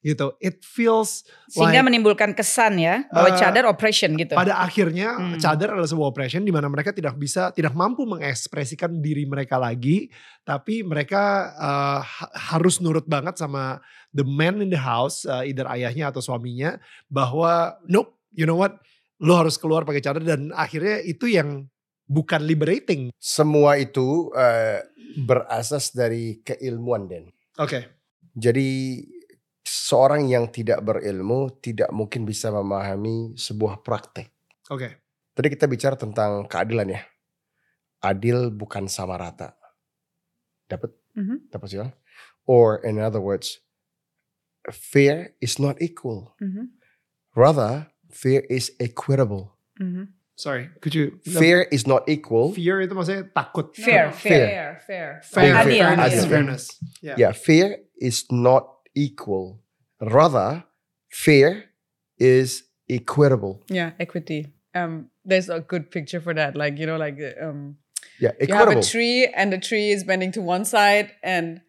gitu 0.04 0.36
it 0.38 0.60
feels 0.60 1.24
Sehingga 1.48 1.80
like- 1.80 1.88
menimbulkan 1.88 2.36
kesan 2.36 2.76
ya 2.76 3.08
bahwa 3.08 3.32
Uh, 3.32 3.38
cadar 3.40 3.64
oppression 3.64 4.12
gitu. 4.14 4.36
pada 4.36 4.60
akhirnya 4.60 5.16
Hmm. 5.16 5.40
cadar 5.40 5.72
adalah 5.72 5.88
sebuah 5.88 6.06
operation 6.06 6.44
di 6.44 6.52
mana 6.52 6.68
mereka 6.68 6.92
tidak 6.92 7.16
bisa 7.16 7.48
tidak 7.50 7.72
mampu 7.72 8.04
mengekspresikan 8.04 9.00
diri 9.00 9.24
mereka 9.24 9.56
lagi 9.56 10.12
tapi 10.42 10.84
mereka 10.84 11.23
uh, 11.50 12.00
ha- 12.00 12.32
harus 12.52 12.78
nurut 12.78 13.04
banget 13.04 13.34
sama 13.34 13.80
the 14.12 14.23
man 14.23 14.61
in 14.61 14.68
the 14.68 14.78
house 14.78 15.25
uh, 15.25 15.40
either 15.40 15.64
ayahnya 15.66 16.06
atau 16.06 16.20
suaminya 16.20 16.76
bahwa 17.08 17.73
nope 17.84 18.12
you 18.30 18.44
know 18.44 18.54
what 18.54 18.76
lo 19.16 19.34
harus 19.37 19.56
keluar 19.56 19.82
pakai 19.82 19.99
cadar 19.99 20.20
dan 20.20 20.52
akhirnya 20.52 21.00
itu 21.00 21.26
yang 21.26 21.64
bukan 22.04 22.44
liberating 22.44 23.08
Semua 23.16 23.80
itu 23.80 24.28
eh, 24.34 24.84
berasas 25.16 25.88
dari 25.88 26.38
keilmuan 26.38 27.08
Den. 27.08 27.32
oke 27.56 27.80
Jadi 28.34 28.99
seorang 29.64 30.28
yang 30.28 30.49
tidak 30.49 30.85
berilmu 30.85 31.49
tidak 31.59 31.88
mungkin 31.90 32.23
bisa 32.23 32.52
memahami 32.52 33.33
sebuah 33.35 33.80
praktek. 33.80 34.28
oke 34.71 34.88
Tadi 35.35 35.50
kita 35.50 35.66
bicara 35.66 35.99
tentang 35.99 36.47
keadilan 36.47 36.94
ya. 36.94 37.02
Adil 37.99 38.54
bukan 38.54 38.87
sama 38.87 39.18
rata. 39.18 39.59
Dapat? 40.71 40.94
Mhm. 41.18 41.50
Dapat 41.50 41.66
sih? 41.66 41.83
Or 42.47 42.78
in 42.87 43.02
other 43.02 43.18
words, 43.18 43.59
fair 44.71 45.35
is 45.42 45.59
not 45.59 45.83
equal. 45.83 46.38
Mhm. 46.38 46.71
Rather, 47.35 47.90
fair 48.14 48.47
is 48.47 48.71
equitable. 48.78 49.59
Mhm. 49.75 50.14
sorry 50.35 50.66
could 50.83 50.90
you 50.99 51.14
Fair 51.23 51.62
is 51.71 51.87
not 51.87 52.02
equal. 52.11 52.50
fear 52.50 52.83
itu 52.83 52.90
maksudnya 52.90 53.23
takut 53.30 53.71
Fair, 53.71 54.11
Fair. 54.11 54.11
fair, 54.11 54.66
fair. 54.83 55.09
fair, 55.23 55.54
Adil, 55.62 55.78
fairness, 55.78 56.14
fairness. 56.26 56.64
Yeah. 56.99 57.14
Yeah, 57.18 57.33
fair 57.35 57.87
is 57.94 58.26
not 58.35 58.74
equal. 58.94 59.60
Rather, 60.00 60.64
fair 61.10 61.64
is 62.18 62.64
equitable. 62.88 63.62
Yeah, 63.68 63.92
equity. 63.98 64.46
Um, 64.74 65.10
there's 65.24 65.48
a 65.48 65.60
good 65.60 65.90
picture 65.90 66.20
for 66.20 66.34
that. 66.34 66.56
Like 66.56 66.78
you 66.78 66.86
know, 66.86 66.96
like 66.96 67.18
um, 67.40 67.76
Yeah, 68.20 68.32
you 68.40 68.54
have 68.54 68.68
a 68.68 68.82
tree, 68.82 69.26
and 69.26 69.52
the 69.52 69.58
tree 69.58 69.90
is 69.90 70.04
bending 70.04 70.32
to 70.32 70.42
one 70.42 70.64
side, 70.64 71.12
and 71.22 71.60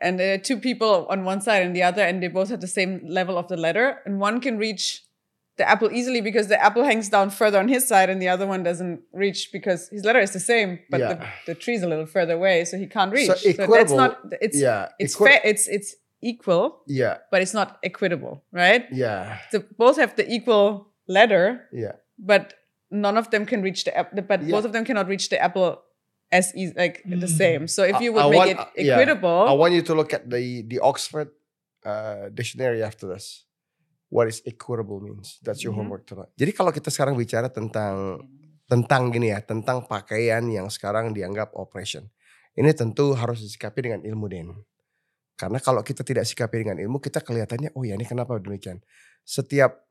and 0.00 0.18
there 0.18 0.34
are 0.34 0.38
two 0.38 0.58
people 0.58 1.06
on 1.08 1.24
one 1.24 1.40
side 1.40 1.62
and 1.62 1.74
the 1.74 1.82
other, 1.82 2.02
and 2.02 2.22
they 2.22 2.28
both 2.28 2.48
have 2.50 2.60
the 2.60 2.66
same 2.68 3.00
level 3.06 3.38
of 3.38 3.48
the 3.48 3.56
ladder, 3.56 3.98
and 4.04 4.20
one 4.20 4.40
can 4.40 4.58
reach 4.58 5.02
the 5.56 5.68
apple 5.68 5.90
easily 5.92 6.20
because 6.20 6.48
the 6.48 6.60
apple 6.60 6.82
hangs 6.82 7.08
down 7.08 7.30
further 7.30 7.60
on 7.60 7.68
his 7.68 7.86
side, 7.86 8.10
and 8.10 8.20
the 8.20 8.28
other 8.28 8.46
one 8.46 8.64
doesn't 8.64 9.00
reach 9.12 9.50
because 9.52 9.88
his 9.90 10.04
ladder 10.04 10.18
is 10.18 10.32
the 10.32 10.40
same, 10.40 10.80
but 10.90 10.98
Yeah. 11.00 11.14
the, 11.14 11.26
the 11.46 11.54
tree's 11.54 11.82
a 11.84 11.86
little 11.88 12.06
further 12.06 12.34
away, 12.34 12.64
so 12.64 12.76
he 12.76 12.86
can't 12.88 13.12
reach. 13.12 13.30
So 13.30 13.66
that's 13.68 13.92
not. 13.92 14.18
It's 14.40 14.58
yeah, 14.60 14.88
it's 14.98 15.14
equi- 15.14 15.28
fair. 15.30 15.40
It's 15.44 15.68
it's 15.68 15.94
equal, 16.24 16.80
Yeah, 16.88 17.20
but 17.28 17.44
it's 17.44 17.52
not 17.52 17.76
equitable, 17.84 18.40
right? 18.48 18.88
yeah, 18.88 19.44
So 19.52 19.60
both 19.76 20.00
have 20.00 20.16
the 20.16 20.24
equal 20.24 20.88
ladder, 21.04 21.68
yeah. 21.68 22.00
but 22.16 22.56
none 22.88 23.20
of 23.20 23.28
them 23.28 23.44
can 23.44 23.60
reach 23.60 23.84
the 23.84 23.92
apple, 23.92 24.24
but 24.24 24.40
Yeah. 24.40 24.56
both 24.56 24.64
of 24.64 24.72
them 24.72 24.88
cannot 24.88 25.04
reach 25.06 25.28
the 25.28 25.36
apple 25.36 25.84
as 26.32 26.50
easy, 26.56 26.72
like 26.72 27.04
the 27.04 27.28
Mm. 27.28 27.36
same. 27.36 27.62
So 27.68 27.84
if 27.84 28.00
I- 28.00 28.02
you 28.02 28.10
would 28.16 28.24
I 28.26 28.30
make 28.32 28.38
want- 28.40 28.50
it 28.50 28.58
uh, 28.58 28.66
yeah. 28.80 28.96
equitable, 28.96 29.44
I 29.44 29.52
want 29.52 29.76
you 29.76 29.84
to 29.84 29.92
look 29.92 30.10
at 30.10 30.24
the 30.26 30.64
the 30.64 30.80
Oxford 30.80 31.28
uh, 31.84 32.32
dictionary 32.32 32.80
after 32.80 33.04
this. 33.04 33.44
What 34.08 34.30
is 34.30 34.40
equitable 34.48 35.04
means? 35.04 35.36
That's 35.44 35.60
your 35.60 35.76
Mhm. 35.76 35.84
homework 35.84 36.08
tonight. 36.08 36.32
Jadi 36.38 36.54
kalau 36.56 36.72
kita 36.72 36.88
sekarang 36.88 37.12
bicara 37.14 37.52
tentang 37.52 38.24
tentang 38.64 39.12
gini 39.12 39.28
ya, 39.28 39.44
tentang 39.44 39.84
pakaian 39.84 40.40
yang 40.48 40.72
sekarang 40.72 41.12
dianggap 41.12 41.52
oppression. 41.52 42.08
Ini 42.56 42.72
tentu 42.72 43.12
harus 43.12 43.42
disikapi 43.44 43.84
dengan 43.90 44.00
ilmu 44.06 44.26
Den. 44.30 44.48
Karena 45.34 45.58
kalau 45.58 45.82
kita 45.82 46.06
tidak 46.06 46.24
sikapi 46.30 46.62
dengan 46.62 46.78
ilmu, 46.78 47.02
kita 47.02 47.18
kelihatannya, 47.18 47.74
oh 47.74 47.82
ya 47.82 47.98
ini 47.98 48.06
kenapa 48.06 48.38
demikian. 48.38 48.78
Setiap, 49.26 49.82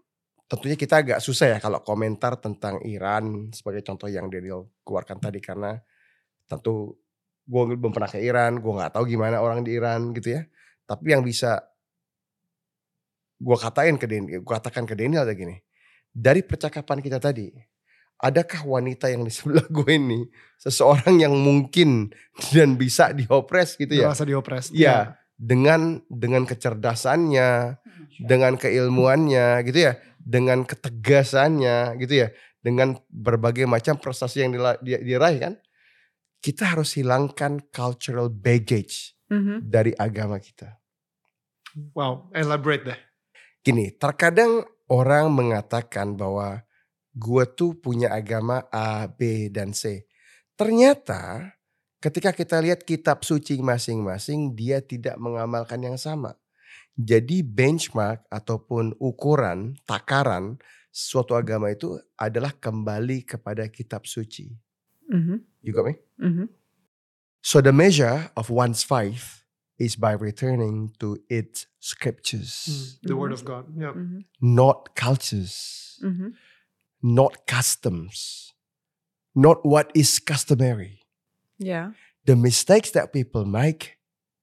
tentunya 0.47 0.79
kita 0.79 1.03
agak 1.03 1.19
susah 1.19 1.55
ya 1.55 1.57
kalau 1.59 1.83
komentar 1.83 2.39
tentang 2.39 2.79
Iran 2.87 3.51
sebagai 3.51 3.83
contoh 3.83 4.07
yang 4.07 4.31
Daniel 4.31 4.71
keluarkan 4.87 5.19
tadi. 5.19 5.43
Karena 5.43 5.75
tentu 6.47 6.95
gue 7.43 7.63
belum 7.75 7.91
pernah 7.91 8.07
ke 8.07 8.23
Iran, 8.23 8.63
gue 8.63 8.71
nggak 8.71 8.95
tahu 8.95 9.03
gimana 9.03 9.43
orang 9.43 9.67
di 9.67 9.75
Iran 9.75 10.15
gitu 10.15 10.39
ya. 10.39 10.47
Tapi 10.87 11.11
yang 11.11 11.23
bisa 11.23 11.59
gue 13.43 13.57
katain 13.59 13.99
ke 13.99 14.07
Daniel, 14.07 14.39
gue 14.39 14.53
katakan 14.55 14.87
ke 14.87 14.95
Daniel 14.95 15.27
ada 15.27 15.35
gini. 15.35 15.59
Dari 16.13 16.39
percakapan 16.39 17.03
kita 17.03 17.19
tadi, 17.19 17.51
adakah 18.21 18.63
wanita 18.63 19.11
yang 19.11 19.27
di 19.27 19.33
sebelah 19.33 19.67
gue 19.67 19.91
ini 19.91 20.23
seseorang 20.55 21.19
yang 21.19 21.35
mungkin 21.35 22.15
dan 22.55 22.79
bisa 22.79 23.11
diopres 23.11 23.75
gitu 23.75 23.91
ya? 23.91 24.07
Merasa 24.07 24.23
diopres. 24.23 24.71
Iya, 24.71 25.19
dengan 25.35 25.99
dengan 26.07 26.45
kecerdasannya, 26.45 27.79
dengan 28.21 28.53
keilmuannya 28.55 29.61
gitu 29.67 29.79
ya, 29.91 29.93
dengan 30.21 30.63
ketegasannya 30.63 31.97
gitu 31.99 32.25
ya, 32.25 32.27
dengan 32.63 32.95
berbagai 33.11 33.67
macam 33.67 33.99
prestasi 33.99 34.45
yang 34.45 34.55
diraih 34.83 35.39
kan. 35.41 35.53
Kita 36.43 36.75
harus 36.75 36.99
hilangkan 36.99 37.71
cultural 37.71 38.27
baggage 38.27 39.15
Mhm. 39.31 39.63
dari 39.63 39.95
agama 39.95 40.37
kita. 40.37 40.75
Wow, 41.95 42.29
elaborate 42.35 42.83
deh. 42.85 42.99
Gini, 43.63 43.95
terkadang 43.95 44.61
orang 44.91 45.33
mengatakan 45.33 46.13
bahwa 46.13 46.61
gue 47.15 47.45
tuh 47.55 47.79
punya 47.79 48.11
agama 48.13 48.67
A, 48.69 49.07
B, 49.07 49.49
dan 49.49 49.73
C. 49.73 50.05
Ternyata 50.53 51.53
ketika 52.03 52.35
kita 52.35 52.59
lihat 52.59 52.83
kitab 52.83 53.23
suci 53.23 53.55
masing-masing, 53.63 54.51
dia 54.51 54.83
tidak 54.83 55.15
mengamalkan 55.15 55.79
yang 55.79 55.95
sama. 55.95 56.35
Jadi 56.99 57.39
benchmark 57.39 58.27
ataupun 58.27 58.99
ukuran, 58.99 59.79
takaran 59.87 60.59
suatu 60.91 61.33
agama 61.33 61.71
itu 61.71 61.95
adalah 62.19 62.51
kembali 62.51 63.23
kepada 63.23 63.65
kitab 63.71 64.03
suci. 64.03 64.51
Mhm. 65.07 65.47
You 65.63 65.71
got 65.71 65.87
me? 65.87 65.95
Mhm. 66.19 66.51
So 67.39 67.63
the 67.63 67.73
measure 67.73 68.29
of 68.35 68.51
one's 68.51 68.83
faith 68.83 69.47
is 69.79 69.95
by 69.97 70.13
returning 70.13 70.93
to 71.01 71.17
its 71.31 71.65
scriptures, 71.81 72.67
Hmm, 73.01 73.09
the 73.09 73.15
word 73.17 73.33
of 73.33 73.47
God. 73.47 73.71
Yeah. 73.73 73.95
Mhm. 73.95 74.27
not 74.43 74.91
cultures. 74.93 75.55
Mhm. 76.03 76.35
not 77.03 77.43
customs, 77.51 78.47
not 79.35 79.59
what 79.67 79.91
is 79.91 80.23
customary. 80.23 81.02
Yeah. 81.59 81.91
The 82.25 82.35
mistakes 82.35 82.91
that 82.91 83.13
people 83.13 83.45
make, 83.45 83.97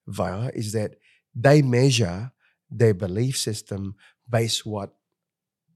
Viola, 0.07 0.51
is 0.55 0.73
that 0.73 0.97
they 1.35 1.63
measure 1.63 2.33
their 2.71 2.95
belief 2.95 3.37
system 3.37 3.97
based 4.29 4.67
what 4.67 4.95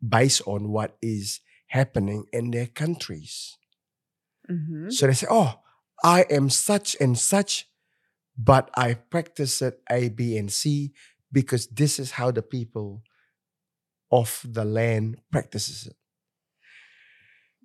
based 0.07 0.43
on 0.47 0.69
what 0.71 0.97
is 1.01 1.41
happening 1.69 2.27
in 2.33 2.51
their 2.51 2.67
countries. 2.67 3.57
Mhm. 4.51 4.93
So 4.93 5.07
they 5.07 5.15
say, 5.15 5.27
"Oh, 5.31 5.61
I 6.05 6.23
am 6.31 6.51
such 6.51 6.97
and 7.01 7.19
such, 7.19 7.71
but 8.37 8.71
I 8.77 8.95
practice 8.95 9.63
it 9.63 9.81
A, 9.91 10.09
B, 10.11 10.37
and 10.37 10.53
C 10.53 10.93
because 11.33 11.67
this 11.69 11.99
is 11.99 12.13
how 12.13 12.31
the 12.31 12.43
people 12.43 13.03
of 14.11 14.41
the 14.45 14.65
land 14.65 15.21
practices 15.31 15.87
it." 15.87 15.97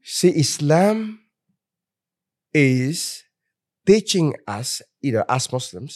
See, 0.04 0.30
Islam 0.30 1.20
is 2.54 3.24
teaching 3.90 4.36
us, 4.48 4.70
you 5.02 5.12
know, 5.14 5.26
us 5.28 5.52
Muslims, 5.52 5.94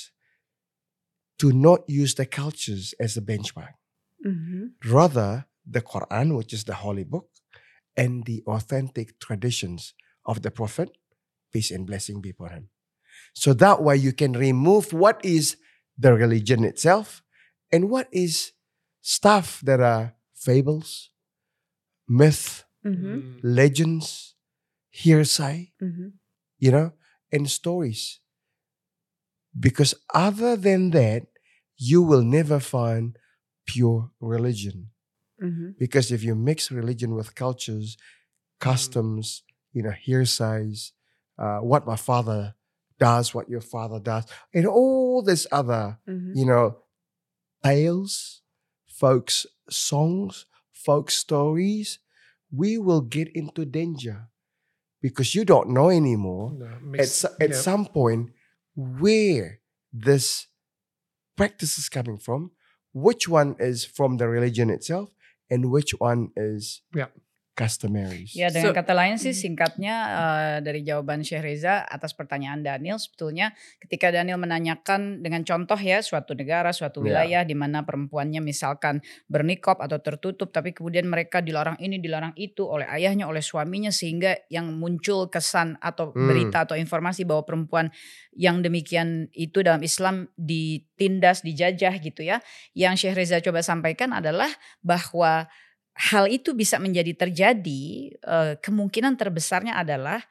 to 1.42 1.48
not 1.52 1.82
use 1.88 2.14
the 2.16 2.26
cultures 2.26 2.86
as 3.00 3.12
a 3.18 3.22
benchmark. 3.22 3.76
Mhm. 4.26 4.62
Rather, 4.98 5.46
the 5.76 5.82
Quran, 5.82 6.28
which 6.38 6.54
is 6.58 6.64
the 6.64 6.78
holy 6.86 7.04
book, 7.14 7.28
and 7.96 8.14
the 8.30 8.40
authentic 8.48 9.08
traditions 9.20 9.94
of 10.26 10.42
the 10.42 10.52
Prophet, 10.60 10.90
peace 11.52 11.70
and 11.76 11.86
blessing 11.86 12.18
be 12.22 12.32
upon 12.32 12.50
him. 12.58 12.66
So 13.44 13.54
that 13.54 13.84
way 13.86 13.96
you 13.98 14.14
can 14.22 14.34
remove 14.34 14.86
what 15.04 15.18
is 15.24 15.46
the 16.04 16.14
religion 16.24 16.64
itself 16.64 17.22
and 17.72 17.90
what 17.94 18.08
is 18.12 18.54
stuff 19.02 19.62
that 19.62 19.80
are 19.80 20.06
fables, 20.34 20.90
myth, 22.08 22.64
Mhm. 22.84 23.04
Mm. 23.04 23.40
legends, 23.44 24.36
hearsay, 24.90 25.72
Mhm. 25.82 26.14
you 26.58 26.72
know, 26.72 26.94
and 27.34 27.50
stories. 27.50 28.20
Because 29.60 29.96
other 30.14 30.56
than 30.58 30.92
that, 30.92 31.28
you 31.78 32.02
will 32.02 32.24
never 32.24 32.60
find 32.60 33.18
pure 33.66 34.12
religion. 34.20 34.90
Mhm. 35.42 35.76
Because 35.78 36.12
if 36.12 36.24
you 36.24 36.36
mix 36.36 36.72
religion 36.72 37.16
with 37.16 37.36
cultures, 37.36 37.98
customs, 38.60 39.44
you 39.74 39.84
know, 39.84 39.92
hearsays, 40.06 40.94
uh, 41.38 41.60
what 41.60 41.86
my 41.88 41.96
father 41.98 42.56
does, 43.00 43.34
what 43.34 43.50
your 43.50 43.62
father 43.62 44.00
does, 44.00 44.26
and 44.54 44.68
all 44.68 45.22
this 45.24 45.48
other, 45.52 46.00
Mhm. 46.08 46.36
you 46.36 46.46
know, 46.46 46.78
tales, 47.64 48.42
folks 48.88 49.46
songs, 49.70 50.46
folk 50.72 51.12
stories, 51.12 52.00
we 52.52 52.78
will 52.78 53.02
get 53.02 53.30
into 53.36 53.66
danger 53.66 54.30
because 55.04 55.36
you 55.36 55.44
don't 55.46 55.70
know 55.78 55.90
anymore 56.02 56.46
No, 56.58 56.66
at, 56.66 56.82
mixed- 56.82 57.16
so- 57.22 57.36
at 57.40 57.50
yeah. 57.52 57.62
some 57.70 57.86
point 57.86 58.32
where 58.76 59.60
this 60.08 60.48
practice 61.36 61.78
is 61.78 61.90
coming 61.90 62.18
from, 62.18 62.52
which 62.94 63.28
one 63.30 63.56
is 63.60 63.86
from 63.86 64.18
the 64.18 64.28
religion 64.28 64.70
itself, 64.70 65.10
and 65.52 65.70
which 65.70 65.92
one 66.00 66.32
is 66.36 66.82
Yeah. 66.96 67.10
Customaries. 67.54 68.34
Ya 68.34 68.50
dengan 68.50 68.74
So- 68.74 68.78
kata 68.78 68.94
lain 68.94 69.22
sih 69.22 69.30
Hmm. 69.32 69.42
singkatnya 69.46 69.96
eh, 70.10 70.58
dari 70.66 70.82
jawaban 70.82 71.22
Syekh 71.22 71.46
Reza 71.46 71.86
atas 71.86 72.12
pertanyaan 72.12 72.66
Daniel 72.66 72.98
sebetulnya 72.98 73.54
ketika 73.78 74.10
Daniel 74.10 74.42
menanyakan 74.42 75.22
dengan 75.22 75.46
contoh 75.46 75.78
ya 75.78 76.02
suatu 76.02 76.34
negara, 76.34 76.74
suatu 76.74 77.02
Ya. 77.02 77.14
wilayah 77.14 77.42
di 77.46 77.54
mana 77.54 77.86
perempuannya 77.86 78.42
misalkan 78.42 79.00
bernikop 79.30 79.80
atau 79.80 80.02
tertutup 80.02 80.50
tapi 80.50 80.74
kemudian 80.74 81.06
mereka 81.06 81.40
dilarang 81.40 81.78
ini 81.78 82.02
dilarang 82.02 82.34
itu 82.36 82.66
oleh 82.66 82.90
ayahnya 82.90 83.30
oleh 83.30 83.42
suaminya 83.42 83.94
sehingga 83.94 84.34
yang 84.50 84.74
muncul 84.74 85.30
kesan 85.30 85.78
atau 85.78 86.10
Hmm. 86.10 86.26
berita 86.26 86.66
atau 86.66 86.74
informasi 86.74 87.24
bahwa 87.24 87.46
perempuan 87.46 87.94
yang 88.34 88.66
demikian 88.66 89.30
itu 89.30 89.62
dalam 89.62 89.86
Islam 89.86 90.26
ditindas, 90.36 91.46
dijajah 91.46 92.02
gitu 92.02 92.26
ya. 92.26 92.42
Yang 92.74 93.06
Syekh 93.06 93.16
Reza 93.22 93.38
coba 93.46 93.62
sampaikan 93.62 94.10
adalah 94.10 94.50
bahwa 94.82 95.46
hal 95.94 96.26
itu 96.30 96.54
bisa 96.58 96.82
menjadi 96.82 97.14
terjadi 97.14 97.84
eh, 98.14 98.54
kemungkinan 98.62 99.16
terbesarnya 99.20 99.78
adalah 99.78 100.22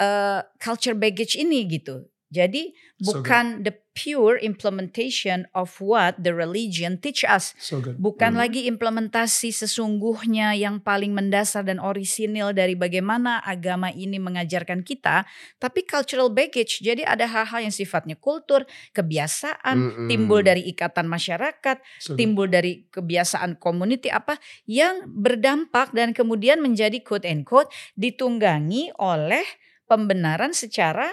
eh, 0.00 0.40
culture 0.60 0.96
baggage 0.96 1.38
ini 1.40 1.66
gitu. 1.70 2.06
Jadi 2.30 2.70
So 3.02 3.18
good. 3.18 3.26
bukan 3.26 3.44
the 3.66 3.74
pure 3.90 4.38
implementation 4.38 5.50
of 5.50 5.82
what 5.82 6.14
the 6.14 6.30
religion 6.30 6.94
teach 6.94 7.26
us. 7.26 7.58
So 7.58 7.82
good. 7.82 7.98
Bukan 7.98 8.38
Hmm. 8.38 8.40
lagi 8.40 8.70
implementasi 8.70 9.50
sesungguhnya 9.50 10.54
yang 10.54 10.78
paling 10.78 11.10
mendasar 11.10 11.66
dan 11.66 11.82
orisinil 11.82 12.54
dari 12.54 12.78
bagaimana 12.78 13.42
agama 13.42 13.90
ini 13.90 14.22
mengajarkan 14.22 14.86
kita, 14.86 15.26
tapi 15.58 15.82
cultural 15.82 16.30
baggage. 16.30 16.78
Jadi 16.80 17.02
ada 17.02 17.26
hal-hal 17.26 17.66
yang 17.66 17.74
sifatnya 17.74 18.14
kultur, 18.14 18.62
kebiasaan, 18.94 19.76
Mm-mm. 19.76 20.06
timbul 20.06 20.46
dari 20.46 20.62
ikatan 20.70 21.10
masyarakat, 21.10 21.82
So 21.98 22.14
good. 22.14 22.18
timbul 22.22 22.46
dari 22.46 22.86
kebiasaan 22.88 23.58
community 23.58 24.06
apa 24.06 24.38
yang 24.70 25.02
berdampak 25.10 25.90
dan 25.90 26.14
kemudian 26.14 26.62
menjadi 26.62 27.02
quote 27.02 27.26
and 27.26 27.42
quote 27.42 27.68
ditunggangi 27.98 28.94
oleh 29.02 29.42
pembenaran 29.90 30.54
secara 30.54 31.10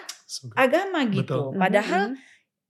agama 0.54 1.02
gitu. 1.10 1.50
Betul. 1.50 1.58
Padahal 1.58 2.04
Mhm. 2.14 2.18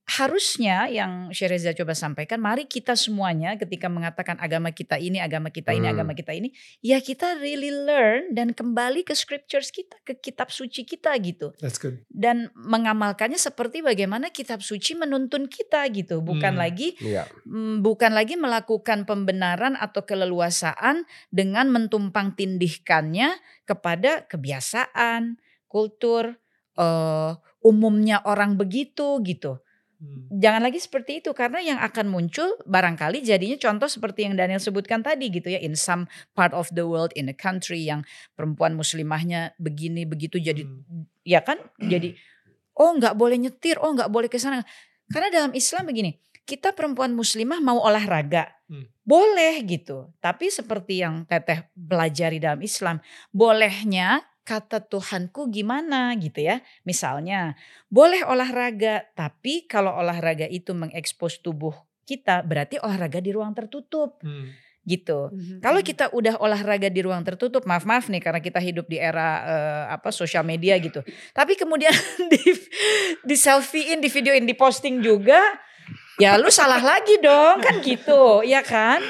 harusnya 0.08 0.88
yang 0.88 1.36
Syekh 1.36 1.52
Reza 1.52 1.76
coba 1.76 1.92
sampaikan, 1.92 2.40
mari 2.40 2.64
kita 2.64 2.96
semuanya 2.96 3.60
ketika 3.60 3.92
mengatakan 3.92 4.40
agama 4.40 4.72
kita 4.72 4.96
ini, 4.96 5.20
agama 5.20 5.52
kita 5.52 5.76
ini, 5.76 5.84
Hmm. 5.84 6.00
agama 6.00 6.16
kita 6.16 6.32
ini, 6.32 6.56
ya 6.80 7.04
kita 7.04 7.36
really 7.44 7.76
learn 7.76 8.32
dan 8.32 8.56
kembali 8.56 9.04
ke 9.04 9.12
scriptures 9.12 9.68
kita, 9.68 10.00
ke 10.08 10.16
kitab 10.16 10.48
suci 10.48 10.88
kita 10.88 11.12
gitu. 11.20 11.52
That's 11.60 11.76
good. 11.76 12.08
Dan 12.08 12.56
mengamalkannya 12.56 13.36
seperti 13.36 13.84
bagaimana 13.84 14.32
kitab 14.32 14.64
suci 14.64 14.96
menuntun 14.96 15.52
kita 15.52 15.84
gitu, 15.92 16.24
bukan 16.24 16.56
Hmm. 16.56 16.64
lagi 16.64 16.96
Iya. 17.04 17.28
mm, 17.44 17.84
bukan 17.84 18.16
lagi 18.16 18.40
melakukan 18.40 19.04
pembenaran 19.04 19.76
atau 19.76 20.08
keleluasaan 20.08 21.04
dengan 21.36 21.68
mentumpang 21.68 22.32
tindihkannya 22.32 23.36
kepada 23.68 24.24
kebiasaan, 24.24 25.36
kultur, 25.68 26.36
eh, 26.76 27.32
umumnya 27.62 28.24
orang 28.24 28.56
begitu 28.56 29.20
gitu. 29.22 29.60
Hmm. 29.98 30.30
Jangan 30.30 30.62
lagi 30.62 30.78
seperti 30.78 31.26
itu 31.26 31.34
karena 31.34 31.58
yang 31.58 31.82
akan 31.82 32.06
muncul 32.06 32.54
barangkali 32.70 33.26
jadinya 33.26 33.58
contoh 33.58 33.90
seperti 33.90 34.30
yang 34.30 34.38
Daniel 34.38 34.62
sebutkan 34.62 35.02
tadi 35.02 35.26
gitu 35.34 35.50
ya 35.50 35.58
in 35.58 35.74
some 35.74 36.06
part 36.38 36.54
of 36.54 36.70
the 36.70 36.86
world 36.86 37.10
in 37.18 37.26
a 37.28 37.34
country 37.34 37.82
yang 37.82 38.06
perempuan 38.38 38.78
muslimahnya 38.78 39.58
begini 39.58 40.06
begitu 40.06 40.38
jadi 40.38 40.70
Hmm. 40.70 41.10
ya 41.26 41.42
kan 41.42 41.58
jadi 41.82 42.14
oh 42.78 42.94
nggak 42.94 43.18
boleh 43.18 43.42
nyetir 43.42 43.82
oh 43.82 43.90
nggak 43.90 44.14
boleh 44.14 44.30
ke 44.30 44.38
sana 44.38 44.62
karena 45.10 45.34
dalam 45.34 45.52
Islam 45.58 45.90
begini 45.90 46.22
kita 46.46 46.78
perempuan 46.78 47.18
muslimah 47.18 47.58
mau 47.58 47.82
olahraga 47.82 48.54
Hmm. 48.70 48.86
boleh 49.02 49.66
gitu 49.66 50.14
tapi 50.22 50.54
seperti 50.54 51.02
yang 51.02 51.26
teteh 51.26 51.74
pelajari 51.74 52.38
dalam 52.38 52.62
Islam 52.62 53.02
bolehnya 53.34 54.22
kata 54.48 54.80
Tuhanku 54.80 55.52
gimana 55.52 56.16
gitu 56.16 56.40
ya 56.40 56.64
misalnya 56.88 57.60
boleh 57.92 58.24
olahraga 58.24 59.04
tapi 59.12 59.68
kalau 59.68 59.92
olahraga 59.92 60.48
itu 60.48 60.72
mengekspos 60.72 61.44
tubuh 61.44 61.76
kita 62.08 62.40
berarti 62.48 62.80
olahraga 62.80 63.20
di 63.20 63.36
ruang 63.36 63.52
tertutup 63.52 64.24
Hmm. 64.24 64.56
gitu 64.88 65.28
Mhm, 65.36 65.60
kalau 65.60 65.84
mhm. 65.84 65.88
kita 65.92 66.06
udah 66.16 66.40
olahraga 66.40 66.88
di 66.88 67.04
ruang 67.04 67.20
tertutup, 67.20 67.68
maaf 67.68 67.84
maaf 67.84 68.08
nih 68.08 68.24
karena 68.24 68.40
kita 68.40 68.64
hidup 68.64 68.88
di 68.88 68.96
era 68.96 69.30
eh, 69.44 69.84
apa 69.92 70.16
sosial 70.16 70.48
media 70.48 70.80
gitu. 70.80 71.04
Tapi 71.36 71.60
kemudian 71.60 71.92
di 72.32 72.40
di 73.20 73.36
selfiein, 73.36 74.00
di 74.00 74.08
videoin, 74.08 74.48
di 74.48 74.56
posting 74.56 75.04
juga, 75.04 75.44
ya 76.16 76.40
lu 76.40 76.48
salah 76.48 76.80
lagi 76.80 77.20
dong 77.20 77.60
kan 77.60 77.84
gitu, 77.84 78.48
ya 78.48 78.64
kan? 78.64 79.04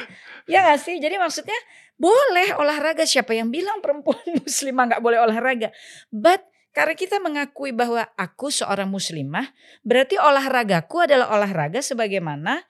Ya 0.49 0.65
gak 0.65 0.81
sih? 0.81 0.97
Jadi 0.97 1.21
maksudnya 1.21 1.59
boleh 1.97 2.55
olahraga. 2.55 3.03
Siapa 3.03 3.33
yang 3.33 3.49
bilang 3.49 3.81
perempuan 3.83 4.21
muslimah 4.45 4.95
nggak 4.95 5.03
boleh 5.03 5.19
olahraga? 5.19 5.73
But 6.13 6.45
karena 6.71 6.93
kita 6.93 7.17
mengakui 7.17 7.73
bahwa 7.73 8.05
aku 8.13 8.53
seorang 8.53 8.85
muslimah, 8.87 9.49
berarti 9.81 10.21
olahragaku 10.21 11.09
adalah 11.09 11.33
olahraga 11.33 11.81
sebagaimana 11.81 12.61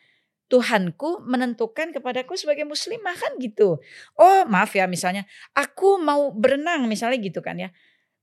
Tuhanku 0.47 1.27
menentukan 1.27 1.91
kepadaku 1.91 2.39
sebagai 2.39 2.63
muslimah 2.63 3.19
kan 3.19 3.35
gitu. 3.35 3.83
Oh 4.15 4.47
maaf 4.47 4.71
ya 4.79 4.87
misalnya 4.87 5.27
aku 5.51 5.99
mau 5.99 6.31
berenang 6.31 6.87
misalnya 6.87 7.19
gitu 7.19 7.43
kan 7.43 7.59
ya. 7.59 7.69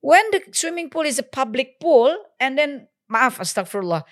When 0.00 0.24
the 0.32 0.40
swimming 0.56 0.88
pool 0.88 1.04
is 1.04 1.20
a 1.20 1.26
public 1.28 1.76
pool 1.76 2.16
and 2.40 2.56
then 2.56 2.88
maaf 3.04 3.44
astagfirullah 3.44 4.08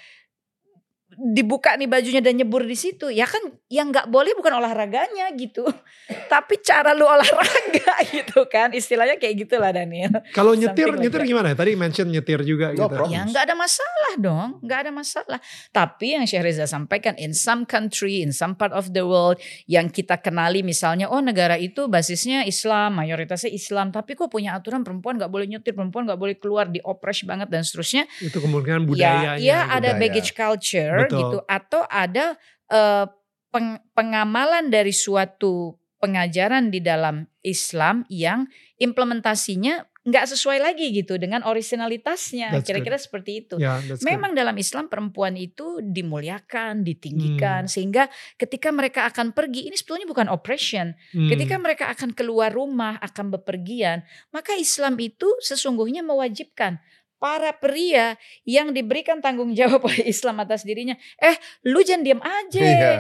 dibuka 1.14 1.75
nih 1.75 1.85
bajunya 1.85 2.19
dan 2.19 2.35
nyebur 2.35 2.62
di 2.62 2.73
situ 2.73 3.09
ya 3.09 3.25
kan 3.25 3.40
yang 3.69 3.88
nggak 3.88 4.07
boleh 4.07 4.33
bukan 4.33 4.52
olahraganya 4.54 5.28
gitu 5.33 5.62
tapi 6.33 6.59
cara 6.59 6.92
lu 6.92 7.04
olahraga 7.04 7.95
gitu 8.14 8.45
kan 8.47 8.71
istilahnya 8.71 9.16
kayak 9.16 9.45
gitulah 9.45 9.71
Daniel 9.71 10.25
Kalau 10.31 10.52
nyetir, 10.52 10.88
Something 10.88 11.02
nyetir 11.02 11.23
gimana? 11.25 11.52
Tadi 11.52 11.73
mention 11.73 12.07
nyetir 12.07 12.40
juga 12.42 12.73
No 12.73 12.85
gitu. 12.85 12.88
problem. 12.90 13.12
Ya 13.12 13.23
nggak 13.25 13.45
ada 13.45 13.54
masalah 13.54 14.12
dong, 14.16 14.49
nggak 14.61 14.78
ada 14.83 14.90
masalah. 14.90 15.38
Tapi 15.69 16.07
yang 16.14 16.25
Syekh 16.25 16.42
Reza 16.42 16.64
sampaikan 16.64 17.14
in 17.16 17.33
some 17.33 17.64
country, 17.64 18.21
in 18.21 18.33
some 18.33 18.52
part 18.52 18.73
of 18.73 18.90
the 18.90 19.02
world 19.02 19.37
yang 19.66 19.88
kita 19.88 20.16
kenali 20.16 20.61
misalnya, 20.61 21.07
oh 21.07 21.21
negara 21.21 21.57
itu 21.57 21.87
basisnya 21.87 22.45
Islam, 22.45 22.97
mayoritasnya 22.97 23.49
Islam, 23.49 23.90
tapi 23.90 24.14
kok 24.14 24.28
punya 24.28 24.54
aturan 24.54 24.83
perempuan 24.83 25.16
nggak 25.16 25.28
boleh 25.28 25.47
nyetir, 25.47 25.73
perempuan 25.73 26.04
nggak 26.04 26.16
boleh 26.16 26.37
keluar, 26.37 26.66
diopres 26.66 27.23
banget 27.23 27.49
dan 27.49 27.62
seterusnya. 27.62 28.04
Itu 28.19 28.38
kemungkinan 28.38 28.81
Ya, 28.83 28.88
budayanya. 28.88 29.37
ya 29.38 29.59
ada 29.69 29.92
budaya. 29.92 30.00
baggage 30.00 30.31
culture 30.33 30.97
Betul. 31.06 31.18
gitu, 31.18 31.38
atau 31.47 31.82
ada 31.87 32.37
eh, 32.68 33.06
peng- 33.49 33.82
pengamalan 33.92 34.68
dari 34.68 34.90
suatu 34.90 35.76
pengajaran 36.00 36.73
di 36.73 36.82
dalam 36.82 37.28
Islam 37.40 38.02
yang 38.11 38.49
implementasinya 38.76 39.87
nggak 40.02 40.35
sesuai 40.35 40.59
lagi 40.59 40.90
gitu 40.90 41.14
dengan 41.14 41.47
originalitasnya. 41.47 42.50
Kira-kira 42.66 42.99
seperti 42.99 43.47
itu. 43.47 43.54
Ya, 43.62 43.78
that's 43.78 44.02
good. 44.02 44.11
Memang 44.11 44.35
dalam 44.35 44.59
Islam 44.59 44.90
perempuan 44.90 45.38
itu 45.38 45.78
dimuliakan, 45.78 46.82
Hmm. 46.82 46.87
ditinggikan 46.87 47.71
sehingga 47.71 48.11
ketika 48.35 48.74
mereka 48.74 49.07
akan 49.07 49.31
pergi 49.31 49.70
ini 49.70 49.79
sebetulnya 49.79 50.11
bukan 50.11 50.27
oppression. 50.27 50.98
Hmm. 51.14 51.31
Ketika 51.31 51.55
mereka 51.55 51.87
akan 51.94 52.18
keluar 52.18 52.50
rumah, 52.50 52.98
akan 52.98 53.31
bepergian, 53.31 54.03
maka 54.35 54.59
Islam 54.59 54.98
itu 54.98 55.31
sesungguhnya 55.38 56.03
mewajibkan 56.03 56.83
para 57.22 57.54
pria 57.54 58.18
yang 58.42 58.74
diberikan 58.74 59.22
tanggung 59.22 59.54
jawab 59.54 59.78
oleh 59.87 60.11
Islam 60.11 60.42
atas 60.42 60.66
dirinya. 60.66 60.98
Eh, 61.16 61.38
lu 61.62 61.78
jangan 61.80 62.02
diam 62.02 62.18
aja. 62.18 62.58
Iya. 62.58 62.92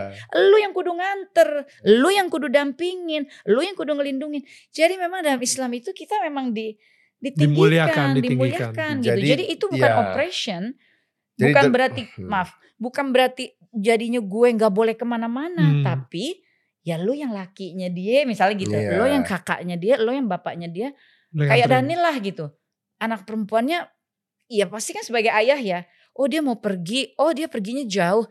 Lu 0.46 0.56
yang 0.56 0.70
kudu 0.70 0.94
nganter, 0.94 1.66
lu 1.90 2.06
yang 2.08 2.30
kudu 2.30 2.46
dampingin, 2.46 3.26
lu 3.44 3.58
yang 3.58 3.74
kudu 3.74 3.90
ngelindungin. 3.92 4.46
Jadi 4.70 4.94
memang 4.94 5.26
dalam 5.26 5.42
Islam 5.42 5.74
itu 5.74 5.90
kita 5.90 6.22
memang 6.22 6.54
di 6.54 6.78
ditinggikan, 7.18 7.54
Dimuliakan, 7.54 8.08
dimuliakan 8.18 8.92
gitu. 8.98 9.06
Jadi, 9.10 9.26
Jadi 9.26 9.44
itu 9.48 9.64
bukan 9.66 9.90
ya. 9.90 9.98
oppression, 10.00 10.62
Jadi 11.34 11.42
bukan 11.50 11.62
the- 11.62 11.70
berarti 11.70 12.02
Hmm. 12.14 12.26
maaf, 12.26 12.50
bukan 12.74 13.06
berarti 13.10 13.44
jadinya 13.70 14.18
gue 14.18 14.48
nggak 14.52 14.70
boleh 14.70 14.94
ke 14.94 15.02
mana-mana, 15.02 15.62
Hmm. 15.62 15.82
tapi 15.82 16.42
ya 16.82 16.98
lu 16.98 17.14
yang 17.14 17.30
lakinya 17.30 17.86
dia 17.86 18.26
misalnya 18.26 18.58
gitu, 18.58 18.74
Iya. 18.74 18.98
lo 18.98 19.06
yang 19.06 19.22
kakaknya 19.22 19.78
dia, 19.78 19.94
lo 19.98 20.10
yang 20.10 20.26
bapaknya 20.26 20.66
dia, 20.66 20.88
Dengan 21.30 21.46
kayak. 21.54 21.66
Daniel 21.70 22.02
lah 22.02 22.16
gitu. 22.18 22.50
Anak 22.98 23.22
perempuannya, 23.22 23.78
ya 24.52 24.68
pasti 24.68 24.92
kan 24.92 25.00
sebagai 25.00 25.32
ayah 25.32 25.56
ya. 25.56 25.80
Oh 26.12 26.28
dia 26.28 26.44
mau 26.44 26.60
pergi, 26.60 27.16
oh 27.16 27.32
dia 27.32 27.48
perginya 27.48 27.82
jauh, 27.82 28.28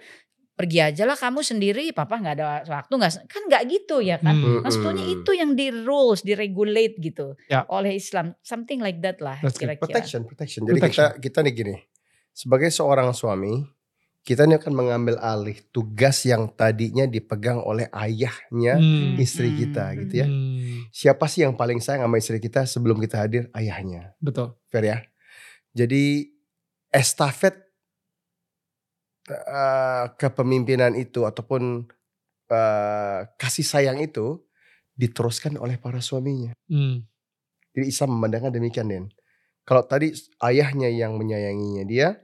pergi 0.53 0.77
aja 0.77 1.03
lah 1.03 1.17
kamu 1.17 1.41
sendiri, 1.41 1.89
papa 1.89 2.21
nggak 2.21 2.35
ada 2.37 2.45
waktu 2.69 2.93
nggak, 2.93 3.11
kan 3.25 3.41
nggak 3.49 3.63
gitu 3.67 3.97
ya 3.99 4.21
kan. 4.21 4.37
Hmm. 4.37 4.61
Sebetulnya 4.63 5.01
Mm-mm. 5.01 5.15
itu 5.17 5.31
yang 5.33 5.51
di 5.53 5.67
rules, 5.73 6.21
di 6.21 6.37
regulate 6.37 7.01
gitu 7.01 7.33
Ya. 7.49 7.65
oleh 7.65 7.97
Islam, 7.97 8.37
something 8.39 8.77
like 8.77 9.01
that 9.01 9.17
lah 9.17 9.41
kira-kira. 9.41 9.81
Protection, 9.81 10.21
protection. 10.23 10.61
Jadi 10.63 10.77
Protection. 10.77 11.09
kita 11.17 11.19
kita 11.19 11.37
nih 11.41 11.53
gini. 11.55 11.75
Sebagai 12.31 12.69
seorang 12.69 13.09
suami, 13.11 13.65
kita 14.21 14.45
ini 14.45 14.53
akan 14.55 14.73
mengambil 14.77 15.17
alih 15.17 15.57
tugas 15.73 16.21
yang 16.23 16.53
tadinya 16.53 17.03
dipegang 17.03 17.57
oleh 17.57 17.89
ayahnya 17.91 18.77
Hmm. 18.77 19.17
istri 19.17 19.49
Hmm. 19.49 19.57
kita 19.57 19.85
gitu 19.97 20.13
ya. 20.15 20.27
Hmm. 20.29 20.85
Siapa 20.93 21.25
sih 21.25 21.41
yang 21.41 21.57
paling 21.57 21.81
sayang 21.81 22.05
sama 22.05 22.21
istri 22.21 22.37
kita 22.37 22.63
sebelum 22.63 23.01
kita 23.01 23.17
hadir? 23.17 23.49
Ayahnya. 23.51 24.13
Betul. 24.21 24.53
Fair 24.69 24.85
ya. 24.85 24.97
Jadi 25.71 26.27
estafet 26.91 27.55
eh, 29.31 30.05
kepemimpinan 30.19 30.95
itu 30.99 31.23
ataupun 31.23 31.87
eh, 32.51 33.19
kasih 33.39 33.65
sayang 33.65 34.03
itu 34.03 34.43
diteruskan 34.95 35.55
oleh 35.55 35.79
para 35.79 36.03
suaminya. 36.03 36.51
Hmm. 36.67 37.07
Jadi 37.71 37.85
Islam 37.87 38.19
memandangkan 38.19 38.51
demikian 38.51 38.91
Den. 38.91 39.05
Kalau 39.63 39.87
tadi 39.87 40.11
ayahnya 40.43 40.91
yang 40.91 41.15
menyayanginya 41.15 41.83
dia, 41.87 42.19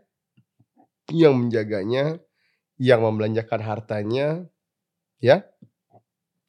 yang 1.08 1.40
menjaganya, 1.40 2.20
yang 2.76 3.00
membelanjakan 3.00 3.62
hartanya, 3.64 4.44
ya, 5.24 5.48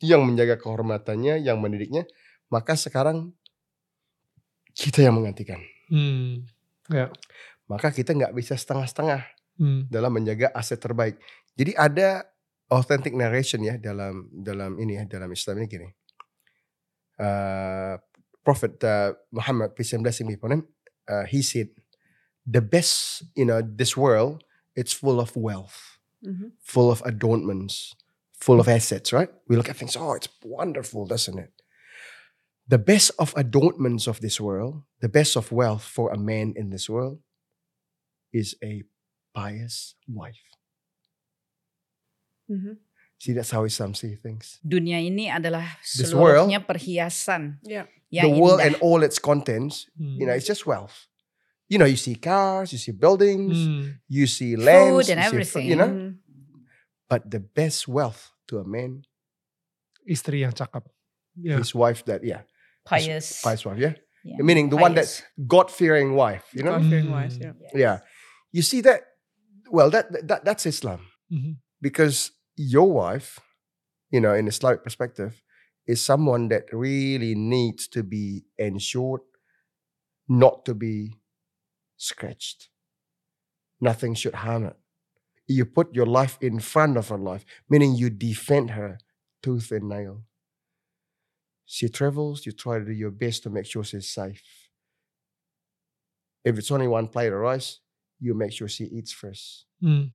yang 0.02 0.26
menjaga 0.26 0.58
kehormatannya, 0.58 1.38
yang 1.38 1.62
mendidiknya, 1.62 2.08
maka 2.50 2.74
sekarang 2.74 3.34
kita 4.74 5.06
yang 5.06 5.18
menggantikan. 5.18 5.62
Hmm. 5.86 6.46
Maka 7.68 7.92
kita 7.92 8.16
nggak 8.16 8.32
bisa 8.32 8.56
setengah-setengah 8.56 9.36
Hmm. 9.58 9.90
dalam 9.90 10.14
menjaga 10.14 10.54
aset 10.54 10.78
terbaik. 10.78 11.18
Jadi 11.58 11.74
ada 11.74 12.22
authentic 12.70 13.10
narration 13.10 13.58
ya 13.58 13.74
dalam 13.74 14.30
dalam 14.30 14.78
ini 14.78 14.94
ya 14.94 15.04
dalam 15.04 15.26
Islam 15.34 15.58
ini 15.58 15.66
gini. 15.66 15.88
Uh, 17.18 17.98
Prophet 18.46 18.78
uh, 18.86 19.12
Muhammad 19.34 19.74
peace 19.74 19.92
and 19.92 20.06
blessing 20.06 20.30
be 20.30 20.38
upon 20.38 20.52
him, 20.54 20.62
uh, 21.10 21.26
he 21.26 21.42
said, 21.42 21.68
the 22.46 22.62
best 22.62 23.26
you 23.34 23.42
know 23.44 23.58
this 23.60 23.98
world 23.98 24.46
it's 24.78 24.94
full 24.94 25.18
of 25.18 25.34
wealth, 25.34 25.98
Mhm. 26.22 26.54
full 26.62 26.86
of 26.94 27.02
adornments, 27.02 27.98
full 28.38 28.62
of 28.62 28.70
assets. 28.70 29.10
Right? 29.10 29.28
We 29.50 29.58
look 29.58 29.66
at 29.68 29.74
things. 29.74 29.98
Oh, 29.98 30.14
it's 30.14 30.30
wonderful, 30.40 31.02
doesn't 31.04 31.34
it? 31.36 31.50
The 32.68 32.76
best 32.78 33.10
of 33.18 33.32
adornments 33.36 34.06
of 34.06 34.20
this 34.20 34.36
world, 34.40 34.84
the 35.00 35.08
best 35.08 35.36
of 35.36 35.50
wealth 35.50 35.82
for 35.82 36.12
a 36.12 36.18
man 36.20 36.52
in 36.56 36.68
this 36.68 36.88
world, 36.88 37.20
is 38.32 38.54
a 38.62 38.84
pious 39.32 39.96
wife. 40.06 40.44
Mhm. 42.50 42.76
See, 43.18 43.32
that's 43.32 43.50
how 43.50 43.64
Islam 43.64 43.94
see 43.94 44.14
things. 44.14 44.60
Dunia 44.62 45.00
ini 45.02 45.26
adalah 45.32 45.64
This 45.82 46.12
world- 46.14 46.48
seluruhnya 46.48 46.60
perhiasan 46.64 47.58
Yeah. 47.64 47.88
the 48.12 48.30
world 48.30 48.60
indah. 48.60 48.66
and 48.66 48.74
all 48.84 49.02
its 49.02 49.18
contents, 49.18 49.88
Hmm. 49.98 50.16
you 50.20 50.24
know, 50.28 50.32
it's 50.36 50.46
just 50.46 50.64
wealth. 50.66 51.08
you 51.68 51.76
know, 51.76 51.84
you 51.84 52.00
see 52.00 52.16
cars, 52.16 52.72
you 52.72 52.80
see 52.80 52.96
buildings, 52.96 53.52
Hmm. 53.52 54.00
you 54.08 54.24
see 54.24 54.56
lands, 54.56 55.12
and 55.12 55.20
you 55.20 55.28
see 55.28 55.28
everything. 55.28 55.64
you 55.68 55.76
know. 55.76 56.16
But 57.12 57.28
the 57.28 57.44
best 57.44 57.84
wealth 57.84 58.32
to 58.48 58.56
a 58.56 58.64
man, 58.64 59.04
Istri 60.08 60.48
yang 60.48 60.56
cakep. 60.56 60.88
Ya. 61.36 61.60
his 61.60 61.76
wife 61.76 62.00
that 62.08 62.24
yeah, 62.24 62.48
Pious. 62.88 63.42
pious 63.42 63.64
wife, 63.64 63.78
yeah, 63.78 63.94
Yeah. 64.24 64.36
meaning 64.48 64.70
the 64.70 64.76
one 64.76 64.94
that's 64.94 65.22
God 65.46 65.70
fearing 65.70 66.14
wife, 66.14 66.44
you 66.54 66.62
know. 66.62 66.72
God-fearing 66.78 67.06
Mm. 67.06 67.12
wise, 67.12 67.38
yeah. 67.38 67.52
Yeah, 67.74 67.98
you 68.52 68.62
see 68.62 68.80
that. 68.82 69.00
Well, 69.70 69.90
that 69.90 70.06
that 70.28 70.44
that's 70.44 70.64
Islam 70.66 71.00
Mhm. 71.30 71.56
because 71.80 72.32
your 72.56 72.90
wife, 72.90 73.38
you 74.10 74.20
know, 74.20 74.34
in 74.34 74.48
Islamic 74.48 74.82
perspective, 74.82 75.42
is 75.86 76.04
someone 76.04 76.48
that 76.48 76.64
really 76.72 77.34
needs 77.34 77.88
to 77.88 78.02
be 78.02 78.44
ensured 78.58 79.20
not 80.28 80.64
to 80.64 80.74
be 80.74 81.14
scratched. 81.96 82.68
Nothing 83.80 84.14
should 84.14 84.34
harm 84.34 84.64
it. 84.66 84.76
You 85.46 85.64
put 85.64 85.94
your 85.94 86.06
life 86.06 86.36
in 86.40 86.60
front 86.60 86.96
of 86.96 87.08
her 87.08 87.16
life, 87.18 87.44
meaning 87.70 87.94
you 87.94 88.10
defend 88.10 88.70
her 88.70 88.98
tooth 89.42 89.70
and 89.72 89.88
nail. 89.88 90.24
She 91.68 91.92
travels, 91.92 92.48
you 92.48 92.52
try 92.56 92.80
to 92.80 92.84
do 92.88 92.96
your 92.96 93.12
best 93.12 93.44
to 93.44 93.52
make 93.52 93.68
sure 93.68 93.84
she's 93.84 94.08
safe. 94.08 94.40
If 96.40 96.56
it's 96.56 96.72
only 96.72 96.88
one 96.88 97.08
plate 97.12 97.28
of 97.28 97.36
rice, 97.44 97.84
you 98.16 98.32
make 98.32 98.56
sure 98.56 98.68
she 98.72 98.84
eats 98.88 99.12
first. 99.12 99.68
Hmm. 99.84 100.08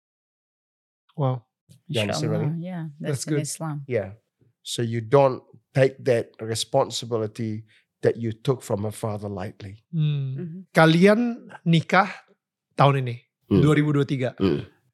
Wow. 1.16 1.46
You 1.88 2.02
understand 2.02 2.32
what 2.34 2.42
I 2.42 2.44
Inshallah, 2.50 2.58
Yeah, 2.58 2.84
That's 2.98 3.22
that's, 3.22 3.26
good. 3.30 3.42
Islam. 3.46 3.86
Yeah. 3.86 4.18
So 4.66 4.82
you 4.82 5.02
don't 5.06 5.46
take 5.78 6.02
that 6.10 6.34
responsibility 6.42 7.70
that 8.02 8.18
you 8.18 8.34
took 8.34 8.66
from 8.66 8.82
her 8.90 8.92
father 8.92 9.30
lightly. 9.30 9.86
Hmm. 9.94 10.34
Mhm. 10.34 10.60
Kalian 10.74 11.54
nikah 11.70 12.10
tahun 12.74 13.06
ini, 13.06 13.16
Hmm. 13.54 13.62
2023, 13.62 14.34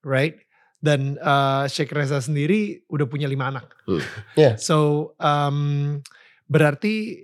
right? 0.04 0.36
Dan 0.84 1.16
uh, 1.24 1.72
Sheikh 1.72 1.96
Reza 1.96 2.20
sendiri 2.20 2.84
udah 2.92 3.08
punya 3.08 3.32
lima 3.32 3.48
anak. 3.48 3.72
Hmm. 3.88 4.04
Yeah. 4.36 4.60
So 4.60 5.12
um, 5.24 6.04
berarti 6.50 7.24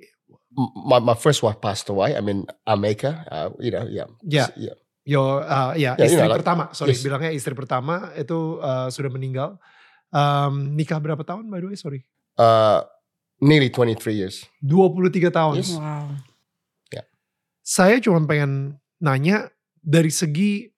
My, 0.87 1.03
my 1.03 1.19
first 1.19 1.43
wife 1.43 1.59
passed 1.59 1.91
away. 1.91 2.15
I 2.15 2.23
mean, 2.23 2.47
Ameka, 2.63 3.27
uh, 3.27 3.51
you 3.59 3.75
know, 3.75 3.83
yeah. 3.91 4.07
ya 4.23 4.47
yeah. 4.55 4.77
Yo, 5.03 5.43
uh, 5.43 5.75
ya 5.75 5.99
Ya, 5.99 6.07
istri 6.07 6.15
you 6.15 6.23
know, 6.23 6.31
like- 6.31 6.39
pertama, 6.39 6.71
sorry 6.71 6.95
yes. 6.95 7.03
bilangnya 7.03 7.35
istri 7.35 7.51
pertama 7.51 8.15
itu 8.15 8.63
uh, 8.63 8.87
sudah 8.87 9.11
meninggal. 9.11 9.59
Um, 10.15 10.71
nikah 10.71 11.03
berapa 11.03 11.19
tahun 11.27 11.51
by 11.51 11.59
the 11.59 11.67
way? 11.67 11.75
Sorry. 11.75 12.07
Uh, 12.39 12.87
nearly 13.43 13.67
23 13.67 14.15
years. 14.15 14.47
23 14.63 15.27
tahun. 15.27 15.59
Yes. 15.59 15.75
Wow. 15.75 16.15
Saya 17.59 17.97
cuma 17.97 18.21
pengen 18.23 18.77
nanya 19.01 19.49
dari 19.81 20.13
segi 20.13 20.69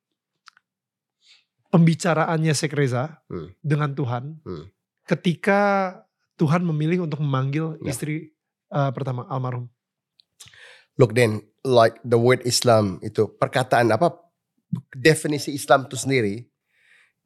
pembicaraannya 1.68 2.56
Sheikh 2.56 2.74
Reza 2.74 3.20
Hmm. 3.28 3.52
dengan 3.60 3.92
Tuhan 3.92 4.40
Hmm. 4.42 4.72
ketika 5.04 5.60
Tuhan 6.40 6.64
memilih 6.64 7.04
untuk 7.04 7.20
memanggil 7.20 7.76
Ya. 7.84 7.92
istri 7.92 8.32
uh, 8.72 8.92
pertama 8.92 9.28
almarhum. 9.28 9.70
Look 10.98 11.14
then, 11.14 11.46
like 11.62 12.02
the 12.02 12.18
word 12.18 12.42
Islam 12.48 12.98
itu 13.06 13.30
perkataan 13.38 13.94
apa 13.94 14.18
definisi 14.98 15.54
Islam 15.54 15.86
itu 15.86 15.96
sendiri 15.96 16.44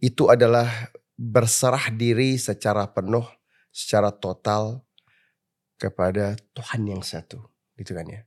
itu 0.01 0.27
adalah 0.27 0.67
berserah 1.15 1.93
diri 1.93 2.35
secara 2.35 2.89
penuh, 2.89 3.23
secara 3.69 4.09
total 4.09 4.81
kepada 5.77 6.35
Tuhan 6.57 6.89
yang 6.89 7.01
satu, 7.05 7.41
gitu 7.77 7.93
kan 7.93 8.09
ya. 8.09 8.21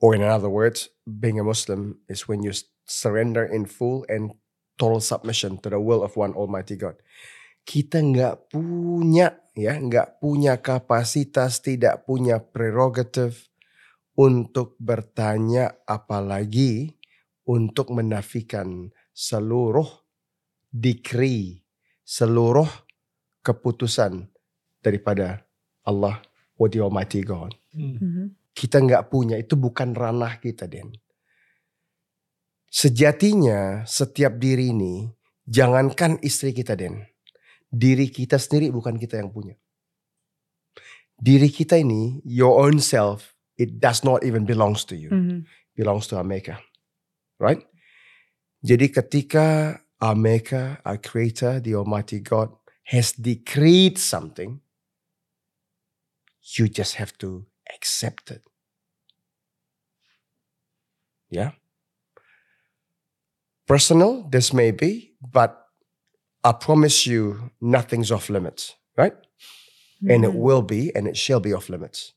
Or 0.00 0.16
in 0.16 0.24
other 0.24 0.48
words, 0.48 0.88
being 1.04 1.36
a 1.36 1.44
Muslim 1.44 2.00
is 2.08 2.24
when 2.30 2.40
you 2.40 2.54
surrender 2.88 3.44
in 3.44 3.68
full 3.68 4.08
and 4.08 4.32
total 4.78 5.02
submission 5.02 5.60
to 5.60 5.68
the 5.68 5.80
will 5.82 6.00
of 6.00 6.16
one 6.16 6.32
Almighty 6.32 6.78
God. 6.78 6.96
Kita 7.68 8.00
nggak 8.00 8.54
punya 8.54 9.36
ya, 9.58 9.74
nggak 9.74 10.22
punya 10.22 10.62
kapasitas, 10.62 11.58
tidak 11.58 12.06
punya 12.06 12.38
prerogatif 12.38 13.50
untuk 14.14 14.78
bertanya 14.78 15.74
apalagi 15.82 16.94
untuk 17.42 17.90
menafikan 17.90 18.94
seluruh 19.10 19.86
decree, 20.70 21.66
seluruh 22.06 22.68
keputusan 23.42 24.30
daripada 24.78 25.42
Allah, 25.82 26.22
or 26.54 26.70
the 26.70 26.78
Almighty 26.78 27.26
God. 27.26 27.58
Hmm. 27.74 27.98
Mhm. 27.98 28.24
Kita 28.54 28.82
nggak 28.82 29.06
punya, 29.10 29.38
itu 29.38 29.54
bukan 29.54 29.94
ranah 29.94 30.42
kita, 30.42 30.66
Den. 30.66 30.90
Sejatinya 32.68 33.86
setiap 33.86 34.36
diri 34.36 34.74
ini, 34.74 35.06
jangankan 35.46 36.18
istri 36.26 36.50
kita, 36.50 36.74
Den. 36.74 37.06
Diri 37.68 38.08
kita 38.08 38.40
sendiri 38.40 38.72
bukan 38.72 38.96
kita 38.96 39.20
yang 39.20 39.28
punya. 39.28 39.54
Diri 41.18 41.52
kita 41.52 41.76
ini, 41.76 42.22
your 42.24 42.56
own 42.62 42.80
self, 42.80 43.36
it 43.58 43.82
does 43.82 44.06
not 44.06 44.24
even 44.24 44.46
belongs 44.48 44.86
to 44.86 44.94
you. 44.96 45.10
Mhm. 45.10 45.44
Belongs 45.76 46.08
to 46.08 46.16
our 46.16 46.26
maker. 46.26 46.56
Right? 47.38 47.62
Jadi 48.64 48.90
ketika 48.90 49.78
our 50.02 50.18
maker, 50.18 50.82
our 50.82 50.98
creator, 50.98 51.62
the 51.62 51.74
almighty 51.74 52.18
God 52.18 52.50
has 52.90 53.12
decreed 53.14 53.98
something, 53.98 54.62
you 56.56 56.66
just 56.66 56.96
have 56.96 57.14
to 57.20 57.46
accept 57.70 58.30
it. 58.30 58.42
Yeah. 61.28 61.52
Personal, 63.68 64.24
this 64.32 64.56
may 64.56 64.72
be, 64.72 65.12
but 65.20 65.67
I 66.44 66.52
promise 66.54 67.06
you 67.06 67.50
nothing's 67.60 68.10
off 68.14 68.30
limits, 68.30 68.74
right? 68.94 69.14
And 70.06 70.22
it 70.22 70.30
Mhm. 70.30 70.38
will 70.38 70.62
be 70.62 70.94
and 70.94 71.10
it 71.10 71.18
shall 71.18 71.42
be 71.42 71.50
off 71.50 71.66
limits. 71.66 72.14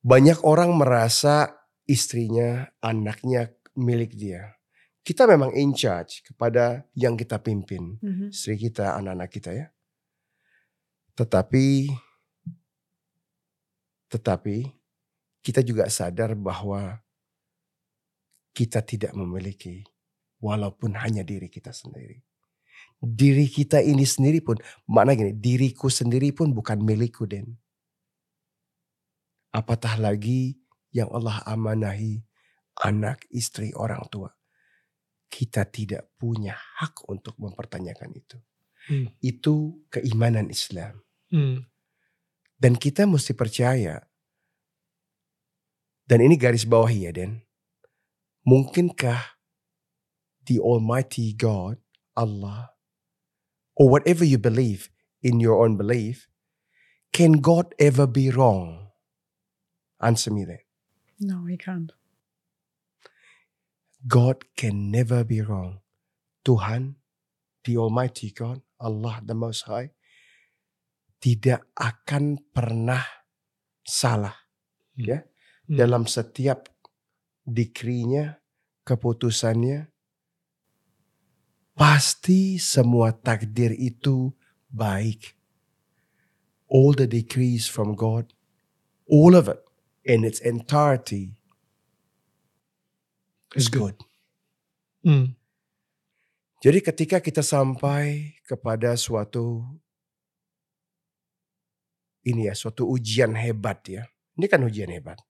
Banyak 0.00 0.40
orang 0.46 0.72
merasa 0.78 1.52
istrinya, 1.84 2.72
anaknya 2.80 3.52
milik 3.76 4.16
dia. 4.16 4.56
Kita 5.04 5.28
memang 5.28 5.52
in 5.56 5.72
charge 5.76 6.24
kepada 6.24 6.88
yang 6.96 7.16
kita 7.16 7.40
pimpin 7.40 8.00
Mhm. 8.00 8.32
istri 8.32 8.56
kita, 8.56 8.96
anak-anak 8.96 9.28
kita 9.28 9.50
ya. 9.52 9.66
Tetapi 11.16 11.92
tetapi 14.08 14.64
kita 15.44 15.60
juga 15.60 15.84
sadar 15.92 16.32
bahwa 16.32 16.96
kita 18.56 18.80
tidak 18.80 19.12
memiliki 19.12 19.84
walaupun 20.38 20.94
hanya 20.98 21.22
diri 21.22 21.50
kita 21.50 21.74
sendiri. 21.74 22.22
Diri 22.98 23.46
kita 23.46 23.78
ini 23.78 24.02
sendiri 24.02 24.42
pun, 24.42 24.58
makna 24.90 25.14
gini, 25.14 25.34
diriku 25.34 25.86
sendiri 25.86 26.34
pun 26.34 26.50
bukan 26.50 26.82
milikku, 26.82 27.30
Den. 27.30 27.58
Apatah 29.54 29.98
lagi 29.98 30.58
yang 30.90 31.10
Allah 31.14 31.42
amanahi 31.46 32.22
anak, 32.82 33.26
istri, 33.30 33.74
orang 33.74 34.02
tua. 34.10 34.30
Kita 35.28 35.66
tidak 35.68 36.14
punya 36.16 36.56
hak 36.56 37.06
untuk 37.10 37.36
mempertanyakan 37.36 38.10
itu. 38.16 38.38
Hmm. 38.88 39.06
Itu 39.20 39.84
keimanan 39.92 40.48
Islam. 40.48 41.02
Hmm. 41.28 41.68
Dan 42.58 42.74
kita 42.74 43.06
mesti 43.06 43.36
percaya. 43.36 44.02
Dan 46.08 46.24
ini 46.24 46.40
garis 46.40 46.64
bawahi 46.64 47.06
ya, 47.06 47.12
Den. 47.12 47.44
Mungkinkah 48.48 49.37
the 50.48 50.58
Almighty 50.60 51.34
God, 51.34 51.78
Allah, 52.16 52.72
or 53.76 53.88
whatever 53.88 54.24
you 54.24 54.38
believe 54.38 54.90
in 55.22 55.40
your 55.40 55.62
own 55.64 55.76
belief, 55.76 56.28
can 57.12 57.40
God 57.44 57.74
ever 57.78 58.06
be 58.08 58.30
wrong? 58.30 58.90
Answer 60.00 60.32
me 60.32 60.44
that. 60.46 60.64
No, 61.20 61.46
he 61.46 61.56
can't. 61.58 61.92
God 64.06 64.44
can 64.56 64.90
never 64.90 65.24
be 65.24 65.42
wrong. 65.42 65.80
Tuhan, 66.46 66.96
the 67.64 67.76
Almighty 67.76 68.30
God, 68.32 68.62
Allah 68.80 69.20
the 69.24 69.34
Most 69.34 69.66
High, 69.66 69.90
tidak 71.18 71.66
akan 71.74 72.38
pernah 72.54 73.02
salah 73.82 74.34
Hmm. 74.98 75.06
ya 75.10 75.18
Hmm. 75.66 75.76
dalam 75.78 76.04
setiap 76.06 76.70
dikrinya, 77.46 78.38
keputusannya. 78.86 79.90
Pasti 81.78 82.58
semua 82.58 83.14
takdir 83.14 83.70
itu 83.70 84.34
baik. 84.66 85.38
All 86.66 86.90
the 86.92 87.06
decrees 87.06 87.70
from 87.70 87.94
God, 87.94 88.34
all 89.06 89.38
of 89.38 89.46
it 89.46 89.62
in 90.02 90.26
its 90.26 90.42
entirety 90.42 91.38
is 93.54 93.70
good. 93.70 93.94
Hmm. 95.06 95.38
Jadi 96.58 96.82
ketika 96.82 97.22
kita 97.22 97.46
sampai 97.46 98.34
kepada 98.42 98.98
suatu 98.98 99.62
ini 102.26 102.50
ya, 102.50 102.54
suatu 102.58 102.90
ujian 102.90 103.38
hebat 103.38 103.78
ya. 103.86 104.02
Ini 104.34 104.50
kan 104.50 104.66
ujian 104.66 104.90
hebat. 104.90 105.22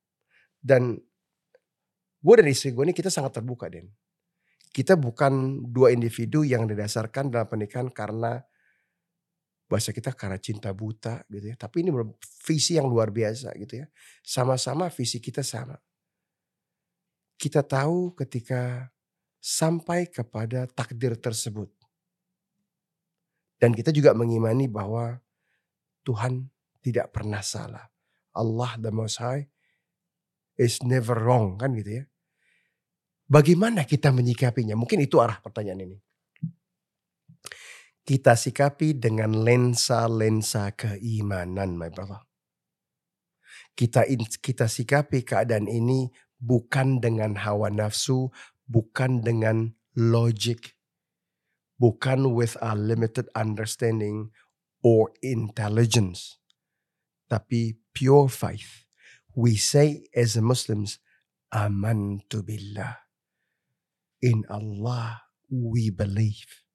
Dan 0.59 0.97
gue 2.19 2.35
dan 2.35 2.49
istri 2.49 2.73
gue 2.73 2.83
ini 2.83 2.97
kita 2.97 3.13
sangat 3.13 3.39
terbuka 3.39 3.69
Den. 3.69 3.93
Kita 4.69 4.95
bukan 4.95 5.65
dua 5.69 5.91
individu 5.91 6.45
yang 6.45 6.69
didasarkan 6.69 7.33
dalam 7.33 7.49
pernikahan 7.49 7.89
karena 7.91 8.39
bahasa 9.69 9.93
kita 9.93 10.17
karena 10.17 10.41
cinta 10.41 10.73
buta 10.73 11.23
gitu 11.29 11.53
ya. 11.53 11.57
Tapi 11.57 11.85
ini 11.85 11.93
visi 12.49 12.81
yang 12.81 12.89
luar 12.89 13.13
biasa 13.13 13.53
gitu 13.61 13.85
ya. 13.85 13.87
Sama-sama 14.25 14.89
visi 14.89 15.21
kita 15.21 15.45
sama. 15.45 15.77
Kita 17.39 17.63
tahu 17.63 18.17
ketika 18.19 18.91
sampai 19.39 20.11
kepada 20.11 20.67
takdir 20.67 21.15
tersebut. 21.15 21.71
Dan 23.59 23.75
kita 23.75 23.91
juga 23.91 24.15
mengimani 24.15 24.67
bahwa 24.71 25.19
Tuhan 26.07 26.49
tidak 26.83 27.11
pernah 27.11 27.43
salah. 27.43 27.91
Allah 28.33 28.71
the 28.79 28.91
Most 28.95 29.19
High 29.19 29.51
is 30.59 30.83
never 30.83 31.19
wrong 31.19 31.59
kan 31.59 31.75
gitu 31.75 32.03
ya. 32.03 32.05
Bagaimana 33.29 33.85
kita 33.85 34.09
menyikapinya? 34.09 34.73
Mungkin 34.73 35.05
itu 35.05 35.21
arah 35.21 35.37
pertanyaan 35.45 35.85
ini. 35.85 35.99
Kita 38.01 38.33
sikapi 38.33 38.97
dengan 38.97 39.45
lensa-lensa 39.45 40.73
keimanan, 40.73 41.77
my 41.77 41.93
brother. 41.93 42.25
Kita 43.77 44.09
kita 44.41 44.65
sikapi 44.65 45.29
keadaan 45.29 45.69
ini 45.69 46.09
bukan 46.41 47.05
dengan 47.05 47.37
hawa 47.37 47.69
nafsu, 47.69 48.33
bukan 48.65 49.21
dengan 49.21 49.77
logic, 49.93 50.73
bukan 51.77 52.33
with 52.33 52.57
a 52.65 52.73
limited 52.73 53.29
understanding 53.37 54.33
or 54.81 55.13
intelligence, 55.21 56.41
tapi 57.29 57.77
pure 57.93 58.33
faith 58.33 58.89
we 59.39 59.55
say 59.55 60.09
as 60.17 60.35
Muslims, 60.41 60.99
Amantu 61.55 62.43
billah. 62.43 63.08
In 64.19 64.43
Allah 64.51 65.29
we 65.47 65.95
believe. 65.95 66.67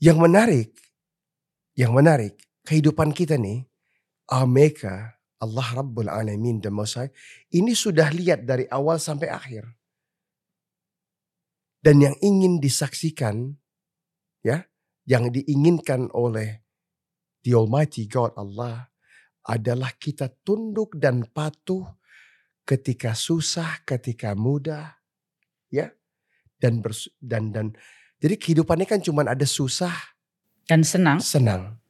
Yang 0.00 0.18
menarik, 0.24 0.68
yang 1.76 1.92
menarik, 1.92 2.40
kehidupan 2.64 3.12
kita 3.12 3.36
nih, 3.36 3.68
Ameka, 4.32 5.20
Allah 5.40 5.68
Rabbul 5.76 6.08
Alamin 6.08 6.60
dan 6.60 6.72
Mosai, 6.72 7.12
ini 7.52 7.76
sudah 7.76 8.08
lihat 8.08 8.48
dari 8.48 8.64
awal 8.72 8.96
sampai 8.96 9.28
akhir. 9.28 9.68
Dan 11.80 12.00
yang 12.00 12.16
ingin 12.24 12.60
disaksikan, 12.60 13.56
ya, 14.40 14.64
yang 15.04 15.28
diinginkan 15.28 16.08
oleh 16.16 16.64
the 17.44 17.52
Almighty 17.56 18.08
God 18.08 18.36
Allah 18.40 18.88
adalah 19.44 19.96
kita 19.96 20.32
tunduk 20.44 20.96
dan 20.96 21.28
patuh 21.28 21.99
ketika 22.64 23.16
susah, 23.16 23.82
ketika 23.84 24.34
mudah, 24.38 25.00
ya. 25.72 25.90
Dan 26.60 26.84
bers 26.84 27.08
dan 27.16 27.56
dan 27.56 27.72
jadi 28.20 28.36
kehidupannya 28.36 28.84
kan 28.84 29.00
cuma 29.00 29.24
ada 29.24 29.48
susah 29.48 29.96
dan 30.68 30.84
senang. 30.84 31.18
Senang. 31.24 31.80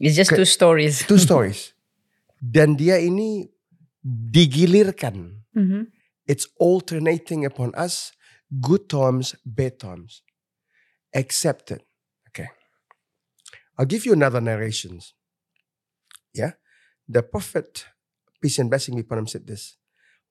It's 0.00 0.16
just 0.16 0.32
Ke, 0.32 0.40
two 0.40 0.48
stories. 0.48 1.04
Two 1.04 1.20
stories. 1.26 1.76
Dan 2.40 2.80
dia 2.80 2.96
ini 2.96 3.44
digilirkan. 4.02 5.44
Mm 5.52 5.66
-hmm. 5.68 5.82
It's 6.24 6.48
alternating 6.58 7.44
upon 7.44 7.76
us 7.76 8.16
good 8.48 8.88
times, 8.88 9.36
bad 9.44 9.78
times. 9.78 10.24
Accepted. 11.12 11.84
Okay. 12.32 12.50
I'll 13.78 13.88
give 13.88 14.04
you 14.04 14.12
another 14.12 14.40
narrations. 14.40 15.14
Yeah. 16.32 16.58
The 17.08 17.22
Prophet, 17.22 17.86
peace 18.42 18.58
and 18.58 18.68
blessing 18.68 18.96
be 18.96 19.04
upon 19.04 19.24
him, 19.24 19.28
said 19.30 19.46
this 19.46 19.78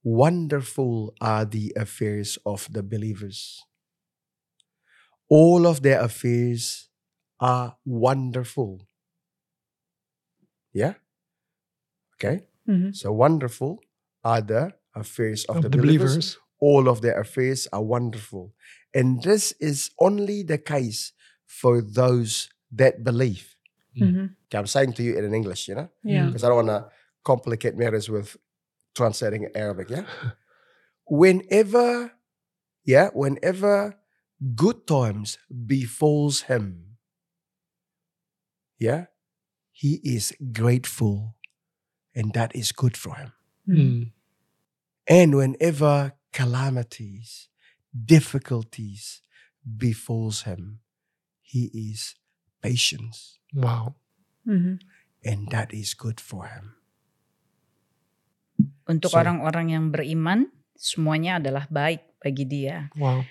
Wonderful 0.06 1.16
are 1.20 1.46
the 1.46 1.74
affairs 1.76 2.38
of 2.46 2.68
the 2.72 2.84
believers. 2.84 3.64
All 5.30 5.66
of 5.66 5.82
their 5.82 6.00
affairs 6.00 6.90
are 7.40 7.76
wonderful. 7.84 8.88
Yeah? 10.74 10.94
Okay? 12.16 12.44
Mm-hmm. 12.70 12.92
So 12.92 13.12
wonderful 13.12 13.80
are 14.24 14.42
the 14.42 14.74
affairs 14.94 15.44
of, 15.46 15.58
Of 15.58 15.64
the, 15.64 15.70
the 15.70 15.78
believers. 15.80 16.12
believers. 16.12 16.38
All 16.62 16.88
of 16.88 17.02
their 17.02 17.20
affairs 17.20 17.68
are 17.74 17.82
wonderful. 17.84 18.54
And 18.94 19.24
this 19.24 19.54
is 19.60 19.90
only 20.00 20.44
the 20.44 20.60
case 20.60 21.14
for 21.48 21.82
those 21.82 22.50
that 22.72 23.04
believe. 23.04 23.56
Mm-hmm. 24.00 24.26
Okay, 24.46 24.58
I'm 24.58 24.68
saying 24.68 24.94
to 24.94 25.04
you 25.04 25.18
in 25.18 25.34
English, 25.34 25.68
you 25.68 25.74
know? 25.76 25.90
Yeah. 26.04 26.28
because 26.28 26.44
I 26.44 26.50
don't 26.50 26.68
want 26.68 26.86
to 26.86 26.90
complicate 27.24 27.76
matters 27.76 28.08
with 28.08 28.38
translating 28.96 29.48
Arabic. 29.56 29.90
Yeah. 29.90 30.06
whenever, 31.06 32.14
yeah, 32.84 33.10
whenever 33.14 33.96
good 34.56 34.88
times 34.88 35.38
befalls 35.66 36.42
him, 36.44 36.98
yeah, 38.80 39.06
he 39.72 40.00
is 40.04 40.34
grateful, 40.52 41.36
and 42.14 42.34
that 42.34 42.56
is 42.56 42.72
good 42.72 42.98
for 42.98 43.16
him. 43.16 43.32
Mm. 43.68 44.12
And 45.08 45.36
whenever 45.36 46.14
calamities, 46.34 47.48
difficulties 48.06 49.22
befalls 49.78 50.44
him, 50.44 50.80
he 51.42 51.66
is 51.74 52.16
patient, 52.62 53.16
Wow. 53.54 53.96
Mm-hmm. 54.48 54.76
and 55.24 55.48
that 55.52 55.74
is 55.74 55.94
good 55.94 56.20
for 56.20 56.46
him. 56.48 56.76
Untuk 58.86 59.10
So- 59.12 59.18
orang-orang 59.20 59.74
yang 59.74 59.86
beriman, 59.90 60.50
semuanya 60.78 61.42
adalah 61.42 61.66
baik 61.68 62.06
bagi 62.22 62.46
dia. 62.46 62.90
Wow. 62.96 63.26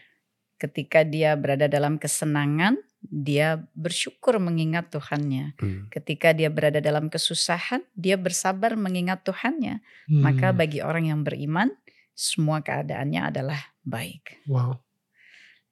Ketika 0.59 1.03
dia 1.03 1.35
berada 1.39 1.67
dalam 1.67 1.99
kesenangan, 1.99 2.79
dia 3.05 3.61
bersyukur 3.77 4.41
mengingat 4.41 4.89
Tuhannya. 4.89 5.55
Mm. 5.61 5.93
Ketika 5.93 6.33
dia 6.33 6.49
berada 6.49 6.81
dalam 6.81 7.13
kesusahan, 7.13 7.85
dia 7.93 8.17
bersabar 8.17 8.75
mengingat 8.75 9.23
Tuhannya. 9.29 9.85
Maka 10.09 10.51
Hmm. 10.51 10.57
bagi 10.57 10.81
orang 10.81 11.13
yang 11.13 11.21
beriman, 11.21 11.69
semua 12.17 12.65
keadaannya 12.65 13.29
adalah 13.29 13.61
baik. 13.85 14.41
Wow. 14.49 14.81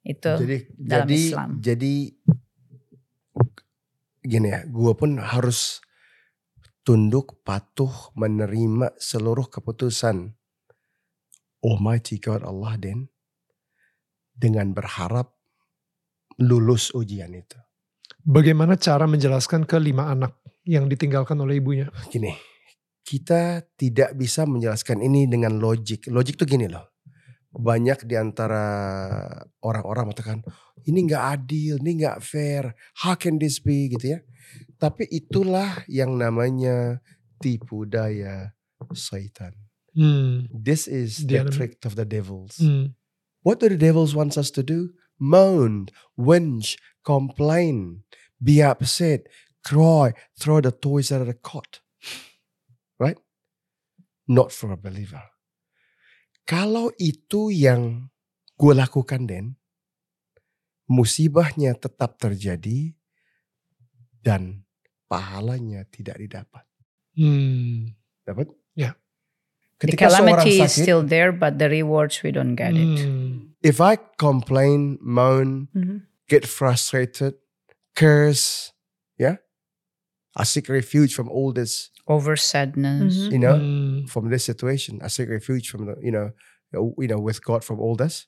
Itu 0.04 0.34
jadi 0.36 0.58
dalam 0.76 1.06
jadi 1.08 1.16
Islam. 1.16 1.50
jadi 1.62 1.94
gini 4.22 4.48
ya 4.50 4.60
gue 4.66 4.92
pun 4.94 5.18
harus 5.18 5.78
tunduk 6.82 7.42
patuh 7.46 8.12
menerima 8.14 8.94
seluruh 8.98 9.46
keputusan. 9.50 10.34
Almighty 11.62 12.18
God 12.18 12.42
Allah 12.42 12.74
dan 12.74 13.06
dengan 14.34 14.74
berharap 14.74 15.30
lulus 16.42 16.90
ujian 16.90 17.30
itu. 17.38 17.54
Bagaimana 18.26 18.74
cara 18.74 19.06
menjelaskan 19.06 19.62
ke 19.62 19.78
lima 19.78 20.10
anak 20.10 20.42
yang 20.66 20.90
ditinggalkan 20.90 21.38
oleh 21.38 21.62
ibunya? 21.62 21.86
gini 22.10 22.34
kita 23.02 23.66
tidak 23.74 24.14
bisa 24.14 24.46
menjelaskan 24.46 25.02
ini 25.02 25.26
dengan 25.26 25.58
logik. 25.58 26.06
Logik 26.08 26.38
tuh 26.38 26.46
gini 26.46 26.70
loh. 26.70 26.94
Banyak 27.52 28.08
di 28.08 28.16
antara 28.16 28.64
orang-orang 29.60 30.08
mengatakan 30.08 30.40
ini 30.88 31.04
nggak 31.04 31.24
adil, 31.36 31.76
ini 31.84 32.00
nggak 32.00 32.18
fair, 32.24 32.72
how 33.04 33.12
can 33.12 33.36
this 33.36 33.60
be? 33.60 33.92
gitu 33.92 34.16
ya. 34.16 34.18
Tapi 34.82 35.06
itulah 35.14 35.86
yang 35.86 36.18
namanya 36.18 36.98
tipu 37.38 37.86
daya 37.86 38.50
syaitan. 38.90 39.54
Hmm. 39.94 40.50
This 40.50 40.90
is 40.90 41.22
The 41.22 41.46
the 41.46 41.54
trick 41.54 41.86
of 41.86 41.94
the 41.94 42.02
devils. 42.02 42.58
Hmm. 42.58 42.98
What 43.46 43.62
do 43.62 43.70
the 43.70 43.78
devils 43.78 44.10
wants 44.10 44.34
us 44.34 44.50
to 44.58 44.66
do? 44.66 44.98
Moan, 45.22 45.86
whinge, 46.18 46.74
complain, 47.06 48.02
be 48.42 48.58
upset, 48.58 49.30
cry, 49.62 50.18
throw 50.34 50.58
the 50.58 50.74
toys 50.74 51.14
out 51.14 51.22
of 51.22 51.30
the 51.30 51.38
cot. 51.38 51.78
Right? 52.98 53.22
Not 54.26 54.50
for 54.50 54.74
a 54.74 54.78
believer. 54.78 55.22
Kalau 56.42 56.90
itu 56.98 57.54
yang 57.54 58.10
gue 58.58 58.74
lakukan, 58.74 59.30
Den, 59.30 59.54
musibahnya 60.90 61.78
tetap 61.78 62.18
terjadi 62.18 62.98
dan 64.26 64.66
pahalanya 65.12 65.84
tidak 65.92 66.16
didapat. 66.16 66.64
Hmm. 67.12 67.92
Dapat? 68.24 68.48
Ya. 68.72 68.96
the 69.82 69.90
Ketika 69.98 70.08
seorang 70.08 70.38
calamity 70.40 70.62
is 70.62 70.72
still 70.72 71.02
there, 71.02 71.34
but 71.34 71.58
the 71.58 71.66
rewards 71.68 72.22
we 72.22 72.30
don't 72.32 72.54
get 72.56 72.72
it. 72.72 73.02
Hmm. 73.02 73.52
if 73.62 73.82
I 73.82 73.98
complain, 74.16 74.96
moan, 75.02 75.68
Mhm. 75.74 76.06
get 76.30 76.46
frustrated, 76.46 77.36
curse, 77.94 78.72
yeah, 79.18 79.42
I 80.34 80.46
seek 80.46 80.70
refuge 80.72 81.12
from 81.14 81.28
all 81.28 81.52
this, 81.52 81.90
Over 82.08 82.34
sadness. 82.34 83.26
Mhm. 83.28 83.30
you 83.30 83.40
know, 83.42 83.56
Hmm. 83.58 84.06
from 84.10 84.30
this 84.32 84.46
situation. 84.46 84.98
I 85.02 85.10
seek 85.12 85.28
refuge 85.30 85.68
from 85.70 85.86
the, 85.86 85.94
you 86.02 86.10
know, 86.14 86.32
you 86.72 87.06
know, 87.10 87.20
with 87.22 87.42
God 87.44 87.62
from 87.62 87.78
all 87.78 87.94
this. 87.94 88.26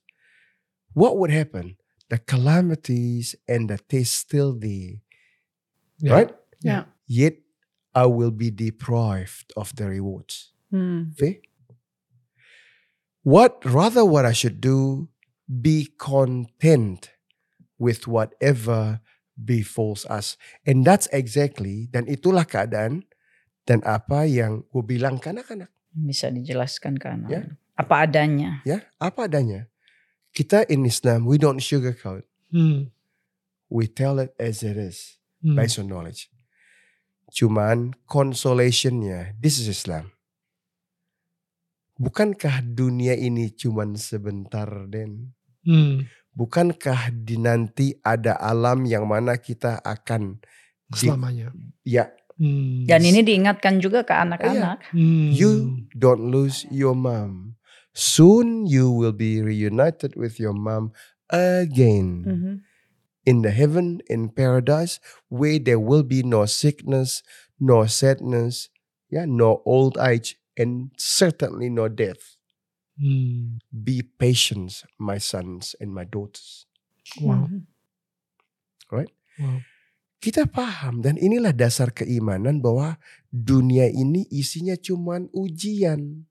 What 0.95 1.19
would 1.19 1.31
happen? 1.35 1.79
The 2.13 2.19
calamities 2.23 3.35
and 3.51 3.67
the 3.71 3.79
taste 3.79 4.15
still 4.15 4.55
there, 4.55 5.03
Yeah. 5.99 6.13
right? 6.13 6.31
Yeah. 6.65 6.89
Yet 7.05 7.45
I 7.93 8.09
will 8.09 8.33
be 8.33 8.49
deprived 8.51 9.53
of 9.55 9.77
the 9.77 9.87
rewards. 9.87 10.57
Mm. 10.73 11.13
See? 11.21 11.45
What 13.25 13.61
rather 13.65 14.05
what 14.05 14.25
I 14.25 14.33
should 14.33 14.61
do, 14.61 15.09
be 15.49 15.89
content 15.97 17.13
with 17.79 18.09
whatever 18.09 19.01
befalls 19.37 20.05
us. 20.07 20.37
And 20.67 20.85
that's 20.85 21.09
exactly 21.13 21.89
dan 21.93 22.05
itulah 22.09 22.45
keadaan 22.49 23.05
dan 23.65 23.81
apa 23.85 24.29
yang 24.29 24.65
gue 24.69 24.85
bilang 24.85 25.17
ke 25.21 25.33
anak-anak. 25.33 25.73
Bisa 25.95 26.29
dijelaskan 26.29 27.01
ke 27.01 27.07
anak. 27.09 27.29
Ya. 27.33 27.43
Apa 27.75 28.07
adanya. 28.07 28.61
Ya, 28.63 28.85
apa 29.01 29.27
adanya. 29.27 29.67
Kita 30.35 30.67
in 30.67 30.87
Islam, 30.87 31.27
we 31.27 31.39
don't 31.39 31.63
sugarcoat. 31.63 32.27
Hmm. 32.51 32.91
We 33.71 33.87
tell 33.91 34.19
it 34.23 34.35
as 34.39 34.63
it 34.63 34.79
is, 34.79 35.19
Hmm. 35.43 35.59
based 35.59 35.79
on 35.79 35.87
knowledge. 35.91 36.31
Cuman 37.35 37.99
consolationnya, 38.07 39.35
this 39.43 39.59
is 39.59 39.67
Islam. 39.67 40.15
Bukankah 41.99 42.63
dunia 42.63 43.19
ini 43.19 43.51
cuman 43.51 43.99
sebentar, 43.99 44.67
Den? 44.87 45.35
Hmm. 45.67 46.07
Bukankah 46.31 47.11
di 47.15 47.39
nanti 47.39 47.95
ada 48.03 48.39
alam 48.39 48.87
yang 48.87 49.07
mana 49.07 49.39
kita 49.39 49.79
akan 49.83 50.39
di- 50.91 51.11
Selamanya. 51.11 51.51
ya 51.83 52.11
Hmm. 52.35 52.83
Dan 52.83 53.07
ini 53.07 53.23
diingatkan 53.23 53.79
juga 53.79 54.03
ke 54.03 54.11
anak-anak. 54.11 54.91
Hmm. 54.91 55.31
you 55.31 55.87
don't 55.95 56.35
lose 56.35 56.67
your 56.67 56.99
mom. 56.99 57.55
Soon 57.95 58.67
you 58.67 58.91
will 58.91 59.15
be 59.15 59.39
reunited 59.39 60.19
with 60.19 60.43
your 60.43 60.51
mom 60.51 60.91
again. 61.31 62.27
Mhm. 62.27 62.55
In 63.25 63.41
the 63.43 63.51
heaven 63.51 64.05
in 64.07 64.29
paradise 64.29 65.01
where 65.33 65.57
there 65.59 65.81
will 65.81 66.05
be 66.05 66.21
no 66.23 66.45
sickness 66.45 67.25
no 67.57 67.85
sadness 67.89 68.69
yeah 69.09 69.25
no 69.25 69.65
old 69.65 69.97
age 70.01 70.37
and 70.57 70.93
certainly 70.97 71.69
no 71.69 71.89
death 71.89 72.37
Hmm. 72.95 73.59
be 73.75 74.07
patient 74.07 74.87
my 75.03 75.19
sons 75.19 75.75
and 75.83 75.91
my 75.91 76.07
daughters 76.07 76.71
Wow. 77.19 77.51
Mhm. 77.51 77.67
Wow. 79.35 79.59
kita 80.23 80.47
paham 80.47 81.03
dan 81.03 81.19
inilah 81.19 81.51
dasar 81.51 81.91
keimanan 81.91 82.63
bahwa 82.63 82.97
dunia 83.29 83.91
ini 83.91 84.25
isinya 84.31 84.79
cuman 84.79 85.27
ujian 85.35 86.23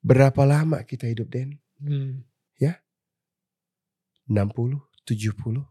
berapa 0.00 0.48
lama 0.48 0.80
kita 0.88 1.12
hidup 1.12 1.28
Den 1.28 1.60
Hmm. 1.78 2.24
60, 4.28 4.87
70, 5.08 5.64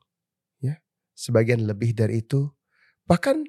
ya. 0.65 0.81
Sebagian 1.13 1.61
lebih 1.61 1.93
dari 1.93 2.25
itu. 2.25 2.49
Bahkan 3.05 3.45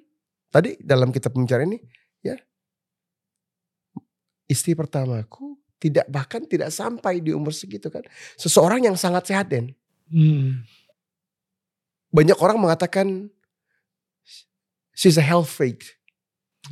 tadi 0.52 0.76
dalam 0.84 1.08
kitab 1.08 1.32
pembicara 1.32 1.64
ini, 1.64 1.80
ya. 2.20 2.36
Istri 4.48 4.76
pertamaku 4.76 5.56
tidak 5.78 6.06
bahkan 6.10 6.42
tidak 6.44 6.74
sampai 6.74 7.22
di 7.22 7.32
umur 7.32 7.54
segitu 7.54 7.88
kan. 7.88 8.02
Seseorang 8.36 8.84
yang 8.84 8.98
sangat 8.98 9.30
sehat 9.30 9.48
Den. 9.48 9.72
Hmm. 10.10 10.66
Banyak 12.10 12.36
orang 12.42 12.58
mengatakan 12.58 13.30
she's 14.92 15.16
a 15.16 15.24
health 15.24 15.48
freak. 15.48 16.00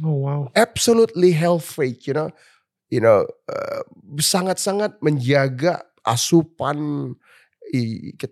Oh 0.03 0.27
wow. 0.27 0.41
Absolutely 0.59 1.33
health 1.33 1.65
freak, 1.65 2.05
you 2.05 2.13
know. 2.13 2.35
You 2.87 3.03
know, 3.03 3.27
eh, 3.51 3.83
sangat-sangat 4.23 5.03
menjaga 5.03 5.83
asupan 6.07 6.79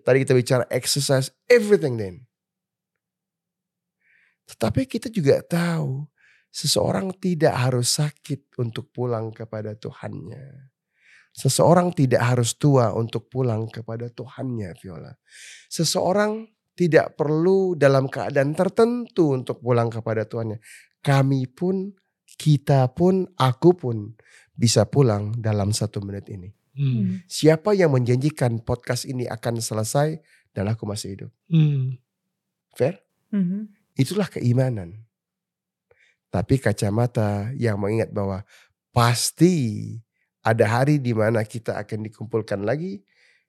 tadi 0.01 0.17
kita 0.23 0.33
bicara 0.33 0.63
exercise, 0.71 1.31
everything 1.49 1.99
then. 1.99 2.15
Tetapi 4.45 4.85
kita 4.85 5.09
juga 5.09 5.41
tahu 5.41 6.05
seseorang 6.53 7.11
tidak 7.17 7.51
harus 7.51 7.97
sakit 7.97 8.55
untuk 8.61 8.93
pulang 8.93 9.33
kepada 9.33 9.73
Tuhannya. 9.75 10.71
Seseorang 11.35 11.91
tidak 11.91 12.23
harus 12.23 12.55
tua 12.55 12.95
untuk 12.95 13.27
pulang 13.27 13.67
kepada 13.67 14.07
Tuhannya, 14.07 14.71
Viola. 14.79 15.11
Seseorang 15.67 16.47
tidak 16.79 17.19
perlu 17.19 17.75
dalam 17.75 18.07
keadaan 18.07 18.55
tertentu 18.55 19.35
untuk 19.35 19.59
pulang 19.59 19.91
kepada 19.91 20.23
Tuhannya. 20.23 20.63
Kami 21.03 21.51
pun, 21.51 21.91
kita 22.39 22.87
pun, 22.95 23.27
aku 23.35 23.75
pun 23.75 24.15
bisa 24.55 24.87
pulang 24.87 25.35
dalam 25.35 25.75
satu 25.75 25.99
menit 25.99 26.31
ini. 26.31 26.55
Hmm. 26.75 27.23
Siapa 27.31 27.71
yang 27.71 27.95
menjanjikan 27.95 28.59
podcast 28.59 29.07
ini 29.07 29.23
akan 29.25 29.63
selesai 29.63 30.19
dan 30.51 30.67
aku 30.67 30.83
masih 30.83 31.15
hidup? 31.15 31.31
Hmm. 31.47 31.95
Fair? 32.75 32.99
Mhm. 33.31 33.71
Itulah 33.95 34.27
keimanan. 34.27 35.07
Tapi 36.27 36.59
kacamata 36.59 37.55
yang 37.55 37.79
mengingat 37.79 38.11
bahwa 38.11 38.43
pasti 38.91 39.95
ada 40.43 40.67
hari 40.67 40.99
di 40.99 41.15
mana 41.15 41.47
kita 41.47 41.79
akan 41.79 42.11
dikumpulkan 42.11 42.67
lagi. 42.67 42.99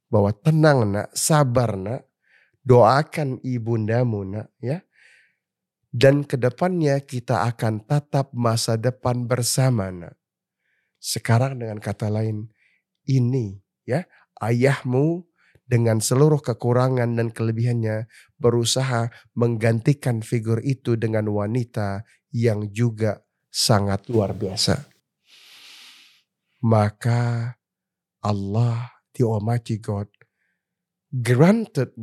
Bahwa 0.06 0.30
tenang 0.30 0.86
nak, 0.94 1.10
sabar 1.18 1.74
nak, 1.74 2.06
doakan 2.62 3.42
ibundamu 3.42 4.22
nak 4.22 4.54
ya. 4.62 4.86
Dan 5.90 6.22
ke 6.22 6.38
depannya 6.38 7.02
kita 7.02 7.42
akan 7.50 7.82
tatap 7.82 8.30
masa 8.30 8.78
depan 8.78 9.26
bersama 9.26 9.90
nak. 9.90 10.14
Sekarang 11.02 11.58
dengan 11.58 11.82
kata 11.82 12.06
lain, 12.06 12.54
ini 13.06 13.58
ya 13.88 14.04
ayahmu 14.42 15.24
dengan 15.66 15.98
seluruh 15.98 16.38
kekurangan 16.38 17.18
dan 17.18 17.34
kelebihannya 17.34 18.06
berusaha 18.38 19.10
menggantikan 19.34 20.22
figur 20.22 20.62
itu 20.62 20.94
dengan 20.94 21.26
wanita 21.26 22.06
yang 22.30 22.70
juga 22.70 23.26
sangat 23.50 24.06
luar 24.06 24.30
biasa. 24.36 24.86
Maka 26.62 27.54
Allah, 28.22 28.90
the 29.14 29.22
Almighty 29.26 29.78
God, 29.78 30.10
granted 31.10 31.94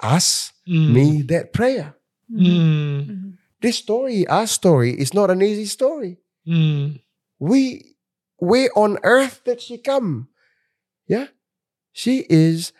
us, 0.00 0.52
Hmm. 0.64 0.92
me, 0.96 1.06
that 1.28 1.52
prayer. 1.52 1.96
Mhm. 2.28 3.36
This 3.60 3.80
story, 3.80 4.24
our 4.28 4.48
story, 4.48 4.96
is 4.96 5.12
not 5.12 5.28
an 5.28 5.40
easy 5.44 5.68
story. 5.68 6.20
Hmm. 6.44 7.00
We, 7.40 7.96
where 8.40 8.68
on 8.76 8.96
earth 9.04 9.44
did 9.44 9.60
she 9.60 9.76
come? 9.76 10.28
Yeah, 11.06 11.28
she 11.92 12.24
is 12.30 12.72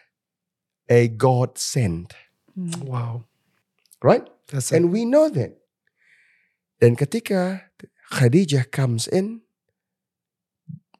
a 0.88 1.08
God 1.08 1.58
sent, 1.58 2.14
Mhm. 2.56 2.84
Wow. 2.88 3.24
right? 4.02 4.24
That's 4.48 4.72
it. 4.72 4.76
And 4.76 4.92
we 4.92 5.04
know 5.04 5.28
that. 5.28 5.56
Dan 6.80 6.96
ketika 6.96 7.68
Khadijah 8.12 8.64
comes 8.68 9.08
in, 9.08 9.40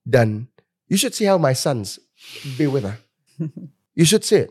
dan 0.08 0.48
you 0.88 0.96
should 0.96 1.14
see 1.14 1.24
how 1.24 1.38
my 1.38 1.52
sons 1.52 1.98
be 2.56 2.66
with 2.66 2.84
her. 2.84 2.98
You 3.94 4.02
should 4.04 4.24
see 4.26 4.50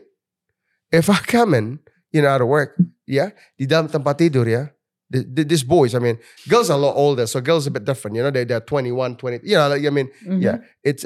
If 0.90 1.10
I 1.12 1.20
come 1.20 1.52
in, 1.52 1.78
you 2.16 2.22
know, 2.24 2.28
out 2.32 2.40
of 2.40 2.48
work, 2.48 2.80
yeah, 3.04 3.36
di 3.60 3.68
dalam 3.68 3.92
tempat 3.92 4.16
tidur, 4.16 4.48
ya, 4.48 4.72
th- 5.12 5.28
th- 5.36 5.44
these 5.44 5.60
boys, 5.68 5.92
I 5.92 6.00
mean, 6.00 6.16
girls 6.48 6.72
are 6.72 6.80
a 6.80 6.80
lot 6.80 6.96
older, 6.96 7.28
so 7.28 7.44
girls 7.44 7.68
are 7.68 7.72
a 7.72 7.76
bit 7.76 7.84
different, 7.84 8.16
you 8.16 8.24
know, 8.24 8.32
they, 8.32 8.48
they're 8.48 8.64
21, 8.64 9.20
20, 9.20 9.44
you 9.44 9.60
know, 9.60 9.68
like, 9.68 9.84
I 9.84 9.92
mean, 9.92 10.08
Mhm. 10.24 10.40
yeah, 10.40 10.64
it's, 10.80 11.04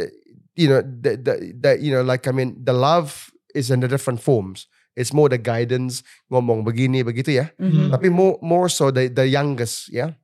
you 0.58 0.66
know, 0.66 0.82
the, 0.82 1.14
the, 1.14 1.34
the, 1.54 1.70
you 1.78 1.94
know, 1.94 2.02
like, 2.02 2.26
I 2.26 2.34
mean, 2.34 2.58
the 2.58 2.74
love 2.74 3.30
is 3.54 3.70
in 3.70 3.78
the 3.78 3.86
different 3.86 4.18
forms. 4.18 4.66
It's 4.98 5.14
more 5.14 5.30
the 5.30 5.38
guidance, 5.38 6.02
ngomong 6.26 6.66
begini, 6.66 7.06
begitu 7.06 7.38
ya. 7.38 7.54
Mhm. 7.62 7.94
Tapi 7.94 8.10
more 8.10 8.34
more 8.42 8.66
so 8.66 8.90
the 8.90 9.06
the 9.06 9.30
youngest 9.30 9.94
ya. 9.94 10.18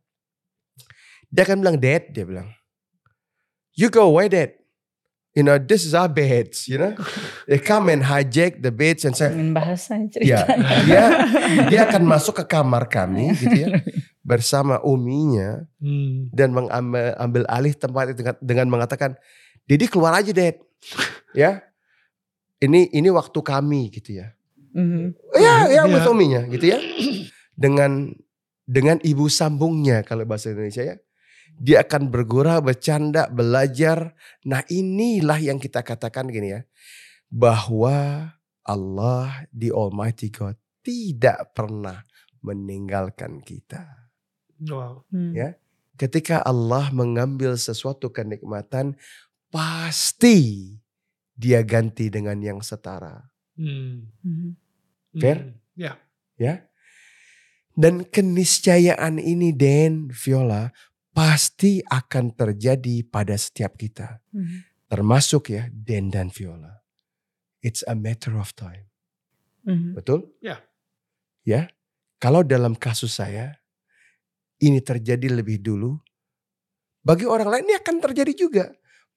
Dia 1.30 1.46
akan 1.46 1.62
bilang 1.62 1.78
dad 1.78 2.10
dia 2.10 2.26
bilang. 2.26 2.50
You 3.78 3.86
go 3.86 4.10
away 4.10 4.26
dad. 4.26 4.58
You 5.34 5.42
know 5.42 5.58
this 5.58 5.82
is 5.86 5.94
our 5.94 6.10
beds, 6.10 6.66
you 6.66 6.78
know. 6.78 6.94
They 7.50 7.58
come 7.62 7.86
and 7.90 8.02
hijack 8.06 8.62
the 8.62 8.70
beds 8.74 9.02
and 9.06 9.14
say, 9.14 9.30
bahasa 9.54 9.94
ya 10.18 10.42
ceritanya. 10.42 10.58
dia 10.86 11.02
dia 11.70 11.80
akan 11.90 12.02
masuk 12.06 12.42
ke 12.42 12.44
kamar 12.54 12.86
kami 12.90 13.34
gitu 13.38 13.54
ya 13.54 13.78
bersama 14.26 14.78
uminya 14.82 15.66
Hmm. 15.82 16.30
dan 16.34 16.50
mengambil 16.50 17.14
ambil 17.18 17.42
alih 17.46 17.74
tempat 17.76 18.14
itu 18.14 18.22
dengan, 18.24 18.36
dengan 18.40 18.66
mengatakan, 18.72 19.10
Dedi 19.64 19.88
keluar 19.88 20.12
aja 20.16 20.30
dad, 20.30 20.60
ya. 21.32 21.64
Ini 22.60 22.92
ini 22.92 23.08
waktu 23.12 23.40
kami 23.40 23.92
gitu 23.92 24.20
ya. 24.20 24.32
Mhm. 24.74 25.14
Ya, 25.36 25.54
ya 25.70 25.82
with 25.86 26.08
uminya 26.08 26.44
gitu 26.50 26.74
ya. 26.74 26.78
Dengan 27.54 28.12
dengan 28.64 28.98
ibu 29.04 29.28
sambungnya 29.28 30.02
kalau 30.02 30.24
bahasa 30.24 30.50
Indonesia 30.52 30.82
ya. 30.82 30.96
Dia 31.54 31.86
akan 31.86 32.10
bergurau, 32.10 32.58
bercanda, 32.58 33.30
belajar. 33.30 34.18
Nah 34.42 34.66
inilah 34.66 35.38
yang 35.38 35.62
kita 35.62 35.86
katakan 35.86 36.26
gini 36.26 36.58
ya. 36.58 36.60
Bahwa 37.30 38.30
Allah 38.66 39.46
the 39.54 39.70
Almighty 39.70 40.34
God 40.34 40.58
tidak 40.82 41.54
pernah 41.54 42.02
meninggalkan 42.42 43.40
kita. 43.40 44.10
Wow. 44.66 45.06
Hmm. 45.14 45.32
Ya. 45.32 45.56
Ketika 45.94 46.42
Allah 46.42 46.90
mengambil 46.90 47.54
sesuatu 47.54 48.10
kenikmatan, 48.10 48.98
pasti 49.54 50.74
dia 51.30 51.62
ganti 51.62 52.10
dengan 52.10 52.42
yang 52.42 52.58
setara. 52.58 53.22
Hmm. 53.54 54.10
Mhm. 54.26 54.50
Fair? 55.22 55.38
Hmm. 55.38 55.54
Ya. 55.78 55.92
ya. 56.34 56.66
Dan 57.78 58.02
keniscayaan 58.02 59.22
ini 59.22 59.54
Den, 59.54 60.10
Viola, 60.10 60.74
pasti 61.14 61.78
akan 61.86 62.34
terjadi 62.34 63.06
pada 63.06 63.38
setiap 63.38 63.78
kita. 63.78 64.18
Mhm. 64.34 64.74
termasuk 64.84 65.50
ya 65.50 65.66
Den 65.74 66.06
dan 66.14 66.30
Viola. 66.30 66.86
It's 67.64 67.82
a 67.82 67.98
matter 67.98 68.38
of 68.38 68.54
time. 68.54 68.86
Mhm. 69.66 69.98
Betul? 69.98 70.30
Ya. 70.38 70.62
Ya. 71.42 71.66
Kalau 72.22 72.46
dalam 72.46 72.78
kasus 72.78 73.18
saya 73.18 73.58
ini 74.62 74.78
terjadi 74.78 75.34
lebih 75.34 75.58
dulu, 75.66 75.98
bagi 77.02 77.26
orang 77.26 77.50
lain 77.50 77.64
ini 77.66 77.74
akan 77.74 77.96
terjadi 77.98 78.32
juga. 78.38 78.64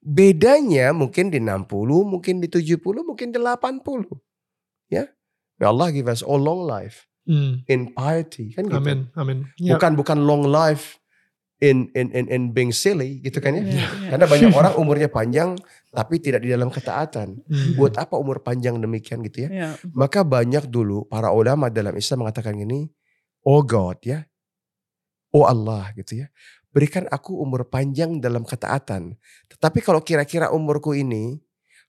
Bedanya 0.07 0.95
mungkin 0.95 1.27
di 1.27 1.43
60, 1.43 1.67
mungkin 2.07 2.39
di 2.39 2.47
70, 2.47 3.03
mungkin 3.03 3.35
di 3.35 3.39
80. 3.43 4.07
Ya. 4.87 5.11
May 5.59 5.67
Allah 5.67 5.91
give 5.91 6.07
us 6.07 6.23
all 6.23 6.39
long 6.39 6.63
life 6.63 7.03
Hmm. 7.27 7.59
in 7.67 7.91
piety 7.91 8.55
kan 8.55 8.71
gitu. 8.71 8.79
Amin, 8.79 9.11
amin. 9.19 9.51
Ya. 9.59 9.75
Bukan 9.75 9.99
bukan 9.99 10.23
long 10.23 10.47
life 10.47 10.95
in 11.59 11.91
in 11.91 12.07
in, 12.15 12.31
in 12.31 12.41
being 12.55 12.71
silly 12.71 13.19
gitu 13.19 13.43
kan 13.43 13.51
ya. 13.51 13.67
Iya, 13.67 13.83
iya. 13.83 14.09
Karena 14.15 14.25
banyak 14.31 14.51
orang 14.55 14.73
umurnya 14.79 15.11
panjang 15.11 15.59
tapi 15.91 16.23
tidak 16.23 16.47
di 16.47 16.55
dalam 16.55 16.71
ketaatan. 16.71 17.43
Hmm. 17.43 17.75
Buat 17.75 17.99
apa 17.99 18.15
umur 18.15 18.39
panjang 18.39 18.79
demikian 18.79 19.19
gitu 19.27 19.43
ya? 19.43 19.49
Yeah. 19.51 19.73
Maka 19.91 20.23
banyak 20.23 20.71
dulu 20.71 21.03
para 21.03 21.35
ulama 21.35 21.67
dalam 21.67 21.99
Islam 21.99 22.23
mengatakan 22.23 22.55
gini, 22.55 22.87
Oh 23.43 23.59
God 23.59 23.99
ya, 24.07 24.23
Oh 25.35 25.43
Allah 25.43 25.91
gitu 25.99 26.23
ya. 26.23 26.31
Berikan 26.71 27.11
aku 27.11 27.43
umur 27.43 27.67
panjang 27.67 28.23
dalam 28.23 28.47
ketaatan. 28.47 29.17
Tetapi 29.57 29.79
kalau 29.81 30.01
kira-kira 30.05 30.53
umurku 30.53 30.93
ini 30.93 31.41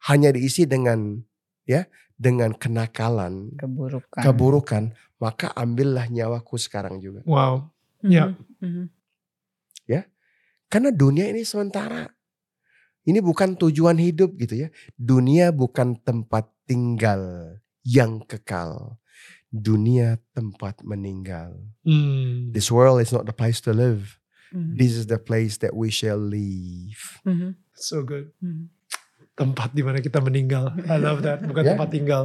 hanya 0.09 0.33
diisi 0.33 0.65
dengan 0.65 1.21
ya 1.69 1.85
dengan 2.19 2.51
kenakalan, 2.57 3.55
Keburukan. 3.55 4.23
keburukan, 4.25 4.83
maka 5.23 5.55
ambillah 5.55 6.11
nyawaku 6.11 6.59
sekarang 6.59 6.99
juga. 6.99 7.23
Wow. 7.29 7.71
Ya. 8.03 8.35
Mhm. 8.59 8.91
Karena 10.69 10.93
dunia 10.93 11.33
ini 11.33 11.43
sementara. 11.49 12.13
Ini 13.09 13.25
bukan 13.25 13.57
tujuan 13.57 13.97
hidup 13.97 14.37
gitu 14.37 14.69
ya. 14.69 14.69
Dunia 15.01 15.49
bukan 15.49 15.97
tempat 15.97 16.45
tinggal 16.69 17.57
yang 17.81 18.21
kekal. 18.29 19.01
Dunia 19.49 20.21
tempat 20.37 20.85
meninggal. 20.85 21.57
Hmm. 21.89 22.53
This 22.53 22.69
world 22.69 23.01
is 23.01 23.17
not 23.17 23.25
the 23.25 23.33
place 23.33 23.65
to 23.65 23.73
live. 23.73 24.21
Mhm. 24.53 24.75
This 24.77 24.97
is 24.97 25.07
the 25.09 25.21
place 25.21 25.61
that 25.61 25.77
we 25.77 25.93
shall 25.93 26.19
leave. 26.21 27.21
Mhm. 27.25 27.57
So 27.77 28.03
good. 28.03 28.33
Mhm. 28.41 28.73
Tempat 29.39 29.71
di 29.77 29.83
mana 29.87 30.03
kita 30.03 30.19
meninggal. 30.19 30.75
I 30.91 30.99
love 30.99 31.23
that. 31.23 31.45
Bukan 31.47 31.63
Ya. 31.63 31.71
tempat 31.79 31.89
tinggal. 31.95 32.23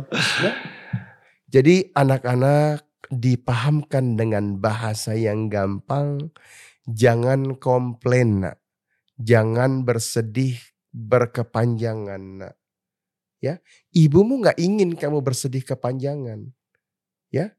Jadi 1.54 1.94
anak-anak 1.94 2.82
dipahamkan 3.14 4.18
dengan 4.18 4.58
bahasa 4.58 5.14
yang 5.14 5.46
gampang. 5.52 6.34
Jangan 6.90 7.62
komplain 7.62 8.42
nak. 8.42 8.58
Jangan 9.22 9.86
bersedih 9.86 10.58
berkepanjangan 10.90 12.22
nak. 12.42 12.56
Ya, 13.44 13.60
ibumu 13.92 14.40
nggak 14.40 14.56
ingin 14.58 14.96
kamu 14.96 15.20
bersedih 15.20 15.68
kepanjangan. 15.68 16.50
Ya, 17.28 17.54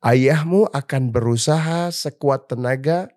ayahmu 0.00 0.72
akan 0.72 1.12
berusaha 1.12 1.92
sekuat 1.92 2.48
tenaga 2.48 3.12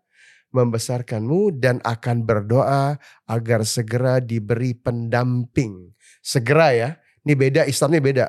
membesarkanmu 0.51 1.57
dan 1.59 1.79
akan 1.83 2.23
berdoa 2.23 2.99
agar 3.27 3.63
segera 3.63 4.19
diberi 4.19 4.75
pendamping. 4.75 5.95
Segera 6.21 6.71
ya, 6.75 6.89
ini 7.25 7.33
beda 7.33 7.65
Islamnya 7.65 8.01
beda. 8.03 8.25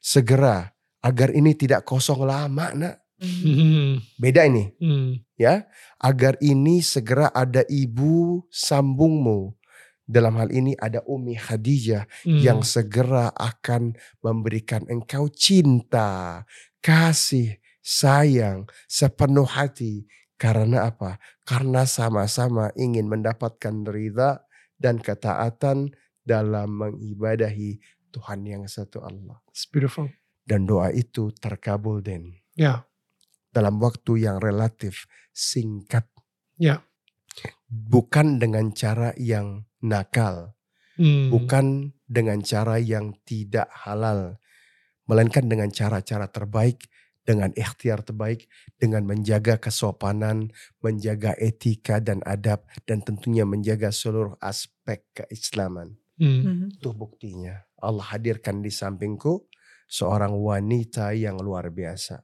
Segera 0.00 0.70
agar 1.02 1.34
ini 1.34 1.52
tidak 1.58 1.82
kosong 1.82 2.22
lama 2.22 2.70
nak. 2.72 2.96
Hmm. 3.22 4.02
Beda 4.18 4.42
ini 4.50 4.74
Hmm. 4.82 5.22
ya 5.38 5.62
agar 6.02 6.34
ini 6.42 6.82
segera 6.82 7.30
ada 7.30 7.62
ibu 7.70 8.42
sambungmu 8.50 9.54
dalam 10.02 10.34
hal 10.42 10.50
ini 10.50 10.74
ada 10.74 11.06
Umi 11.06 11.38
Khadijah 11.38 12.02
Hmm. 12.26 12.42
yang 12.42 12.60
segera 12.66 13.30
akan 13.38 13.94
memberikan 14.26 14.82
engkau 14.90 15.30
cinta 15.30 16.42
kasih 16.82 17.62
sayang 17.78 18.66
sepenuh 18.90 19.46
hati 19.46 20.10
karena 20.34 20.90
apa 20.90 21.22
karena 21.42 21.84
sama-sama 21.84 22.70
ingin 22.74 23.06
mendapatkan 23.10 23.82
ridha 23.86 24.42
dan 24.78 24.98
ketaatan 24.98 25.90
dalam 26.22 26.78
mengibadahi 26.78 27.82
Tuhan 28.10 28.46
yang 28.46 28.64
satu 28.66 29.02
Allah 29.02 29.40
It's 29.50 29.66
beautiful. 29.66 30.06
dan 30.44 30.66
doa 30.66 30.90
itu 30.90 31.34
terkabul 31.34 32.02
den 32.02 32.38
Ya. 32.54 32.84
dalam 33.50 33.80
waktu 33.80 34.28
yang 34.28 34.38
relatif 34.38 35.08
singkat. 35.32 36.04
Ya. 36.60 36.84
Bukan 37.66 38.36
dengan 38.36 38.70
cara 38.76 39.16
yang 39.16 39.64
nakal, 39.80 40.52
Hmm. 41.00 41.32
bukan 41.32 41.96
dengan 42.04 42.44
cara 42.44 42.76
yang 42.76 43.16
tidak 43.24 43.72
halal, 43.72 44.36
melainkan 45.08 45.48
dengan 45.48 45.72
cara-cara 45.72 46.28
terbaik, 46.28 46.84
dengan 47.22 47.54
ikhtiar 47.54 48.02
terbaik, 48.02 48.50
dengan 48.78 49.06
menjaga 49.06 49.58
kesopanan, 49.58 50.50
menjaga 50.82 51.38
etika 51.38 52.02
dan 52.02 52.18
adab, 52.26 52.66
dan 52.86 53.02
tentunya 53.02 53.46
menjaga 53.46 53.94
seluruh 53.94 54.34
aspek 54.42 55.06
keislaman. 55.14 55.98
Hmm. 56.18 56.42
Mhm. 56.42 56.66
Itu 56.78 56.90
buktinya. 56.94 57.62
Allah 57.82 58.06
hadirkan 58.14 58.62
di 58.62 58.70
sampingku 58.70 59.46
seorang 59.90 60.34
wanita 60.34 61.14
yang 61.14 61.38
luar 61.38 61.70
biasa. 61.70 62.22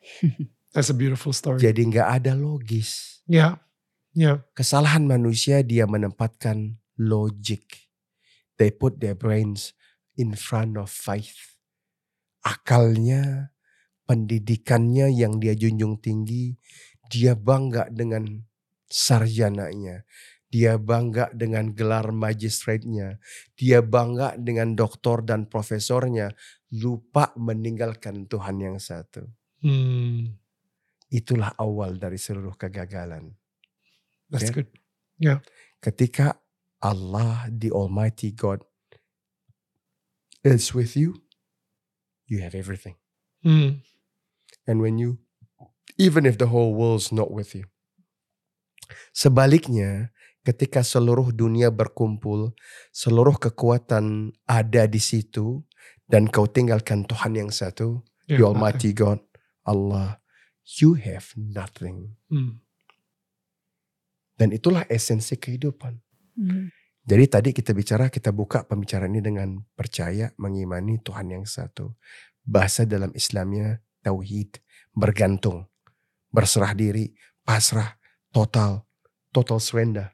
That's 0.72 0.92
a 0.92 0.96
beautiful 0.96 1.32
story. 1.32 1.60
Jadi 1.64 1.88
nggak 1.88 2.08
ada 2.22 2.32
logis. 2.36 3.24
Ya. 3.24 3.60
Ya. 4.12 4.44
Kesalahan 4.52 5.04
manusia 5.08 5.64
dia 5.64 5.88
menempatkan 5.88 6.76
logic. 7.00 7.88
They 8.58 8.74
put 8.74 8.98
their 8.98 9.14
brains 9.14 9.72
in 10.18 10.34
front 10.34 10.74
of 10.76 10.90
faith. 10.90 11.56
Akalnya, 12.42 13.54
pendidikannya 14.08 15.12
yang 15.12 15.36
dia 15.36 15.52
junjung 15.52 16.00
tinggi, 16.00 16.56
dia 17.12 17.36
bangga 17.36 17.92
dengan 17.92 18.24
sarjananya. 18.88 20.08
Dia 20.48 20.80
bangga 20.80 21.28
dengan 21.36 21.76
gelar 21.76 22.08
magistrate-nya. 22.08 23.20
Dia 23.52 23.84
bangga 23.84 24.40
dengan 24.40 24.72
doktor 24.72 25.20
dan 25.20 25.44
profesornya. 25.44 26.32
Lupa 26.72 27.36
meninggalkan 27.36 28.24
Tuhan 28.24 28.56
yang 28.56 28.80
satu. 28.80 29.28
Hmm. 29.60 30.40
Itulah 31.12 31.52
awal 31.60 32.00
dari 32.00 32.16
seluruh 32.16 32.56
kegagalan. 32.56 33.36
That's 34.32 34.48
Ya. 34.48 34.56
good. 34.56 34.68
ketika 35.84 36.40
Allah 36.80 37.50
the 37.50 37.68
Almighty 37.74 38.32
God 38.32 38.64
is 40.44 40.72
with 40.72 40.96
you, 40.96 41.26
you 42.24 42.40
have 42.40 42.54
everything. 42.54 42.96
Hmm. 43.42 43.84
And 44.68 44.84
when 44.84 45.00
you, 45.00 45.16
even 45.96 46.28
if 46.28 46.36
the 46.36 46.52
whole 46.52 46.76
world's 46.76 47.08
not 47.08 47.32
with 47.32 47.56
you. 47.56 47.64
Sebaliknya, 49.16 50.12
ketika 50.44 50.84
seluruh 50.84 51.32
dunia 51.32 51.72
berkumpul, 51.72 52.52
seluruh 52.92 53.40
kekuatan 53.40 54.36
ada 54.44 54.84
di 54.84 55.00
situ, 55.00 55.64
dan 56.08 56.28
kau 56.28 56.48
tinggalkan 56.48 57.04
Tuhan 57.04 57.36
yang 57.36 57.50
satu, 57.52 58.04
Ya, 58.28 58.36
the 58.36 58.44
Almighty 58.44 58.92
God, 58.92 59.24
Allah, 59.64 60.20
you 60.76 61.00
have 61.00 61.32
nothing. 61.32 62.12
Hmm. 62.28 62.60
Dan 64.36 64.52
itulah 64.52 64.84
esensi 64.92 65.40
kehidupan. 65.40 65.96
Mhm. 66.36 66.68
Jadi 67.08 67.24
tadi 67.24 67.50
kita 67.56 67.72
bicara, 67.72 68.12
kita 68.12 68.36
buka 68.36 68.68
pembicaraan 68.68 69.16
ini 69.16 69.24
dengan 69.24 69.64
percaya, 69.72 70.28
mengimani 70.36 71.00
Tuhan 71.00 71.32
yang 71.32 71.48
satu. 71.48 71.96
Bahasa 72.44 72.84
dalam 72.84 73.16
Islamnya 73.16 73.80
tauhid, 74.02 74.60
bergantung, 74.94 75.66
berserah 76.32 76.74
diri, 76.74 77.14
pasrah, 77.42 77.96
total, 78.32 78.84
total 79.32 79.58
surrender, 79.58 80.12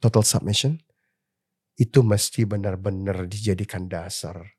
total 0.00 0.22
submission. 0.22 0.80
Itu 1.76 2.00
mesti 2.00 2.48
benar-benar 2.48 3.28
dijadikan 3.28 3.84
dasar 3.84 4.56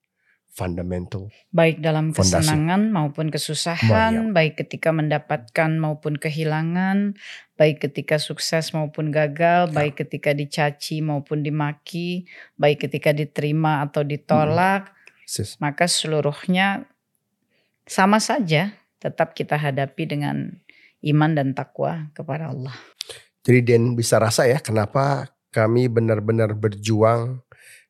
fundamental. 0.58 1.30
Baik 1.53 1.86
dalam 1.86 2.18
Fondasi. 2.18 2.41
kesenangan 2.41 2.89
maupun 2.89 3.30
kesusahan, 3.30 4.34
baik 4.34 4.66
ketika 4.66 4.89
mendapatkan 4.89 5.78
maupun 5.78 6.18
kehilangan, 6.18 7.14
baik 7.62 7.86
ketika 7.86 8.18
sukses 8.18 8.74
maupun 8.74 9.14
gagal, 9.14 9.70
baik 9.70 10.01
ketika 10.01 10.34
dicaci 10.34 11.05
maupun 11.05 11.45
dimaki, 11.45 12.26
baik 12.58 12.89
ketika 12.89 13.14
diterima 13.14 13.86
atau 13.86 14.01
ditolak, 14.01 14.89
Sis. 15.30 15.62
maka 15.62 15.86
seluruhnya 15.86 16.89
sama 17.88 18.19
saja 18.19 18.75
tetap 18.99 19.33
kita 19.33 19.55
hadapi 19.55 20.03
dengan 20.05 20.59
iman 21.01 21.31
dan 21.33 21.55
takwa 21.55 22.11
kepada 22.11 22.51
Allah. 22.51 22.75
Jadi 23.47 23.59
Den 23.63 23.95
bisa 23.95 24.19
rasa 24.19 24.43
ya 24.43 24.59
kenapa 24.59 25.31
kami 25.55 25.88
benar-benar 25.88 26.51
berjuang 26.53 27.41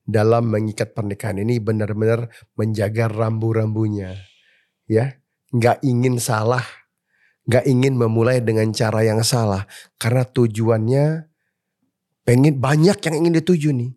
dalam 0.07 0.53
mengikat 0.53 0.95
pernikahan 0.95 1.41
ini 1.43 1.59
benar-benar 1.59 2.31
menjaga 2.55 3.11
rambu-rambunya. 3.11 4.15
Ya, 4.87 5.19
nggak 5.51 5.83
ingin 5.83 6.15
salah, 6.21 6.63
nggak 7.43 7.67
ingin 7.67 7.99
memulai 7.99 8.39
dengan 8.39 8.71
cara 8.71 9.03
yang 9.03 9.19
salah 9.25 9.67
karena 9.99 10.23
tujuannya 10.23 11.27
pengen 12.23 12.55
banyak 12.59 12.97
yang 13.03 13.15
ingin 13.19 13.35
dituju 13.43 13.75
nih. 13.75 13.91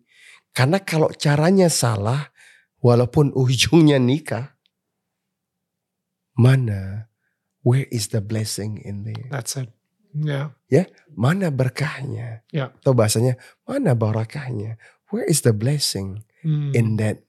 Karena 0.51 0.83
kalau 0.83 1.07
caranya 1.15 1.71
salah, 1.71 2.31
walaupun 2.83 3.31
ujungnya 3.47 3.95
nikah, 3.99 4.59
mana, 6.41 7.05
where 7.61 7.85
is 7.93 8.09
the 8.09 8.21
blessing 8.25 8.81
in 8.81 9.05
there? 9.05 9.29
That's 9.29 9.53
it. 9.61 9.69
Yeah. 10.17 10.57
Mana 11.13 11.53
berkahnya? 11.53 12.43
Ya. 12.51 12.73
Atau 12.73 12.97
bahasanya, 12.97 13.39
mana 13.63 13.95
barakahnya? 13.95 14.75
Where 15.13 15.27
is 15.27 15.45
the 15.45 15.53
blessing 15.53 16.25
Hmm, 16.41 16.73
in 16.73 16.97
that 16.97 17.21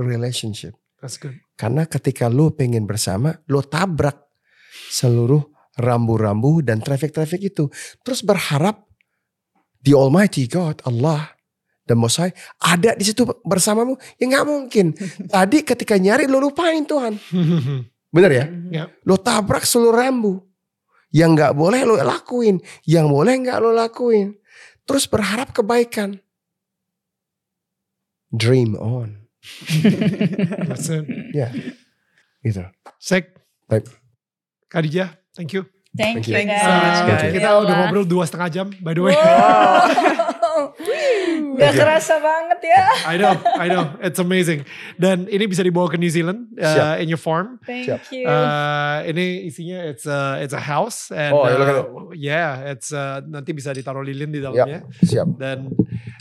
relationship? 0.00 0.72
That's 1.04 1.20
good. 1.20 1.36
Karena 1.60 1.84
ketika 1.84 2.32
lo 2.32 2.56
pengen 2.56 2.88
bersama, 2.88 3.36
lo 3.52 3.60
tabrak 3.60 4.16
seluruh 4.88 5.44
rambu-rambu 5.76 6.64
dan 6.64 6.80
traffic-traffic 6.80 7.52
itu. 7.52 7.68
Terus 8.00 8.24
berharap 8.24 8.88
the 9.84 9.92
Almighty 9.92 10.48
God, 10.48 10.80
Allah, 10.88 11.36
the 11.84 11.92
Most 11.92 12.16
High, 12.16 12.32
ada 12.64 12.96
di 12.96 13.04
situ 13.04 13.28
bersamamu. 13.44 14.00
Ya 14.16 14.24
nggak 14.24 14.46
mungkin. 14.48 14.86
Tadi 15.34 15.62
ketika 15.62 16.00
nyari 16.00 16.24
lo 16.24 16.40
lupain 16.40 16.88
Tuhan. 16.88 17.20
Bener 18.16 18.32
ya? 18.32 18.44
Ya. 18.72 18.84
Lo 19.04 19.20
tabrak 19.20 19.68
seluruh 19.68 20.00
rambu. 20.00 20.40
Yang 21.12 21.30
nggak 21.36 21.52
boleh 21.52 21.84
lo 21.84 22.00
lakuin. 22.00 22.64
Yang 22.88 23.06
boleh 23.12 23.34
nggak 23.44 23.58
lo 23.60 23.76
lakuin. 23.76 24.32
Terus 24.88 25.04
berharap 25.04 25.52
kebaikan. 25.52 26.16
Dream 28.32 28.72
on. 28.80 29.28
That's 30.72 30.88
it. 30.88 31.04
Ya. 31.36 31.52
Gitu. 32.40 32.64
Sek. 32.96 33.36
Baik. 33.68 33.84
Khadijah, 34.72 35.12
thank 35.36 35.52
you. 35.52 35.68
Thank, 35.96 36.24
Thank 36.24 36.28
you. 36.28 36.32
you 36.32 36.36
Thank 36.36 36.50
you 36.52 36.60
so 36.60 36.72
much, 36.76 37.00
guys. 37.08 37.32
kita 37.32 37.48
udah 37.56 37.74
ngobrol 37.80 38.04
dua 38.04 38.24
setengah 38.28 38.48
jam, 38.52 38.66
by 38.84 38.92
the 38.92 39.00
way. 39.00 39.16
Wow. 39.16 39.24
Gak 41.56 41.72
kerasa 41.74 42.20
banget 42.20 42.60
ya. 42.62 42.84
I 43.08 43.14
know, 43.16 43.32
I 43.56 43.66
know, 43.66 43.84
it's 43.98 44.16
amazing. 44.16 44.62
Dan 44.94 45.24
ini 45.26 45.44
bisa 45.44 45.64
dibawa 45.64 45.88
ke 45.88 45.96
New 45.96 46.08
Zealand 46.08 46.52
uh, 46.54 46.68
Siap. 46.68 47.00
in 47.00 47.06
your 47.08 47.18
farm. 47.18 47.56
Thank 47.64 47.88
Siap. 47.88 48.00
you. 48.12 48.28
Uh, 48.28 49.02
ini 49.08 49.48
isinya 49.48 49.88
it's 49.88 50.04
a 50.04 50.40
it's 50.40 50.52
a 50.52 50.60
house 50.60 51.08
and 51.10 51.32
Oh, 51.32 51.48
uh, 51.48 52.12
yeah, 52.12 52.70
it's 52.70 52.92
uh, 52.92 53.24
nanti 53.24 53.50
bisa 53.50 53.72
ditaruh 53.72 54.04
lilin 54.04 54.30
di 54.30 54.38
Ya, 54.38 54.44
dalamnya. 54.52 54.80
siap. 55.00 55.26
Dan 55.36 55.72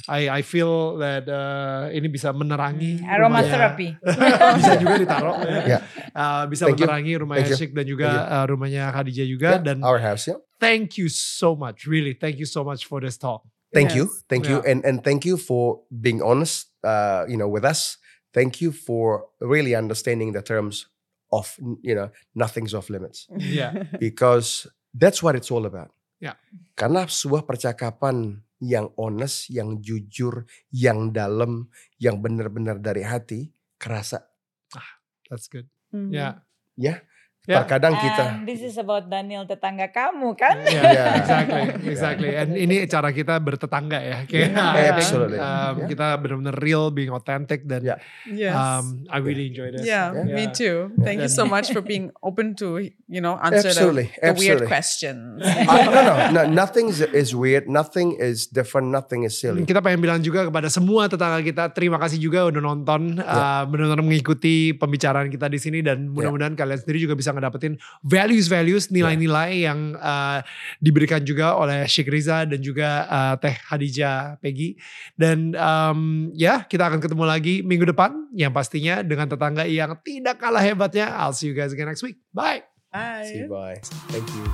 I 0.08 0.30
I 0.30 0.42
feel 0.42 0.98
that 0.98 1.26
uh, 1.28 1.92
ini 1.92 2.08
bisa 2.08 2.32
menerangi 2.32 3.02
rumahnya- 3.02 3.14
Aromatherapy. 3.16 3.90
bisa 4.62 4.74
juga 4.78 4.96
ditaruh 4.98 5.36
ya. 5.44 5.62
Ya. 5.66 5.80
Uh, 6.16 6.44
bisa 6.48 6.66
Thank 6.70 6.80
you. 6.80 6.86
menerangi 6.88 7.12
you. 7.12 7.56
Syik 7.56 7.72
dan 7.76 7.86
juga 7.86 8.10
uh, 8.28 8.46
rumahnya 8.48 8.88
Khadijah 8.92 9.28
juga 9.28 9.50
Ya, 9.58 9.60
dan 9.60 9.84
our 9.84 10.00
house, 10.00 10.28
ya. 10.30 10.36
thank 10.60 10.96
you 10.96 11.08
so 11.12 11.56
much 11.56 11.84
really 11.90 12.14
thank 12.16 12.40
you 12.40 12.48
so 12.48 12.64
much 12.64 12.86
for 12.88 13.02
this 13.02 13.20
talk 13.20 13.44
Thank 13.76 13.92
you, 13.92 14.08
Yes. 14.08 14.24
thank 14.32 14.48
you, 14.48 14.64
Yeah. 14.64 14.72
and 14.72 14.80
and 14.88 15.04
thank 15.04 15.28
you 15.28 15.36
for 15.36 15.84
being 15.92 16.24
honest. 16.24 16.72
Uh, 16.80 17.28
you 17.28 17.36
know, 17.36 17.52
with 17.52 17.68
us. 17.68 18.00
Thank 18.32 18.60
you 18.60 18.72
for 18.72 19.28
really 19.40 19.76
understanding 19.76 20.32
the 20.32 20.44
terms 20.44 20.88
of 21.32 21.56
you 21.84 21.96
know 21.96 22.12
nothing's 22.32 22.72
off 22.72 22.88
limits 22.88 23.28
yeah 23.32 23.72
because 24.00 24.68
that's 24.92 25.20
what 25.24 25.36
it's 25.36 25.52
all 25.52 25.64
about. 25.64 25.92
Ya. 26.20 26.36
Karena 26.76 27.08
sebuah 27.08 27.44
percakapan 27.44 28.40
yang 28.60 28.92
honest, 28.96 29.52
yang 29.52 29.80
jujur, 29.80 30.48
yang 30.72 31.12
dalam, 31.12 31.68
yang 32.00 32.20
benar-benar 32.20 32.80
dari 32.80 33.04
hati, 33.04 33.52
kerasa. 33.76 34.24
that's 35.28 35.48
good 35.48 35.66
Mhm. 35.92 36.12
yeah 36.12 36.34
Ya, 36.76 36.92
Yeah. 36.92 37.00
Terkadang 37.46 37.94
kita. 37.96 38.24
And 38.26 38.44
this 38.44 38.60
is 38.60 38.76
about 38.76 39.06
Daniel 39.06 39.46
tetangga 39.46 39.88
kamu 39.88 40.34
kan? 40.34 40.66
Yeah, 40.66 40.84
Yeah. 40.86 41.14
exactly, 41.16 41.62
exactly. 41.86 42.32
And 42.34 42.50
ini 42.54 42.86
cara 42.86 43.10
kita 43.10 43.38
bertetangga 43.38 44.00
ya. 44.00 44.18
Kayak 44.26 44.50
Yeah, 44.56 44.74
I 44.74 44.82
absolutely. 44.90 45.38
um, 45.38 45.54
Yeah. 45.76 45.88
Kita 45.88 46.08
benar-benar 46.18 46.58
real, 46.58 46.90
being 46.90 47.10
authentic 47.10 47.64
dan 47.64 47.82
Yeah. 47.84 47.98
Yes. 48.26 48.54
um, 48.54 49.06
I 49.08 49.20
really 49.20 49.50
enjoy 49.50 49.70
this. 49.72 49.84
yeah, 49.84 50.10
me 50.12 50.50
too. 50.50 50.90
Thank 51.00 51.22
you 51.22 51.30
so 51.30 51.46
much 51.46 51.70
for 51.70 51.86
being 51.92 52.10
open 52.20 52.58
to, 52.58 52.82
you 53.06 53.22
know, 53.22 53.38
answer 53.38 53.70
the, 53.70 53.76
Absolutely, 53.76 54.08
the 54.16 54.34
weird 54.34 54.64
absolutely. 54.64 54.68
questions. 54.68 55.42
Uh, 55.66 55.82
no, 55.92 56.02
no, 56.02 56.14
no, 56.32 56.42
nothing 56.48 56.88
is- 56.88 57.04
is 57.12 57.34
weird, 57.34 57.66
nothing 57.68 58.16
is 58.16 58.48
different, 58.48 58.88
nothing 58.88 59.26
is 59.26 59.36
silly. 59.36 59.66
Kita 59.66 59.82
pengen 59.82 60.00
bilang 60.00 60.22
juga 60.22 60.46
kepada 60.46 60.70
semua 60.70 61.06
tetangga 61.06 61.42
kita, 61.42 61.68
terima 61.70 61.98
kasih 61.98 62.16
juga 62.18 62.48
udah 62.48 62.62
nonton, 62.64 63.20
Ya. 63.20 63.28
uh, 63.28 63.64
benar-benar 63.68 64.00
mengikuti 64.00 64.72
pembicaraan 64.72 65.28
kita 65.28 65.46
di 65.46 65.60
sini 65.60 65.82
dan 65.82 66.08
mudah-mudahan 66.08 66.56
kalian 66.56 66.80
sendiri 66.80 67.04
juga 67.04 67.14
bisa 67.14 67.35
ngedapetin 67.36 67.76
values-values, 68.02 68.90
nilai-nilai 68.90 69.68
yang 69.68 70.00
uh, 70.00 70.40
diberikan 70.80 71.20
juga 71.22 71.60
oleh 71.60 71.84
Sheikh 71.86 72.08
Riza 72.08 72.48
dan 72.48 72.60
juga 72.64 73.06
uh, 73.06 73.36
Teh 73.36 73.54
Hadijah 73.54 74.40
Peggy. 74.40 74.80
Dan 75.20 75.54
um, 75.60 76.32
ya 76.32 76.64
kita 76.64 76.88
akan 76.88 77.04
ketemu 77.04 77.24
lagi 77.28 77.56
minggu 77.62 77.92
depan 77.92 78.16
yang 78.32 78.56
pastinya 78.56 79.04
dengan 79.04 79.28
tetangga 79.28 79.68
yang 79.68 80.00
tidak 80.02 80.40
kalah 80.40 80.64
hebatnya. 80.64 81.12
I'll 81.12 81.36
see 81.36 81.52
you 81.52 81.56
guys 81.56 81.76
again 81.76 81.92
next 81.92 82.02
week. 82.02 82.18
Bye. 82.32 82.64
See 83.28 83.44
you, 83.44 83.52
bye. 83.52 83.76
Thank 84.08 84.32
you. 84.32 84.48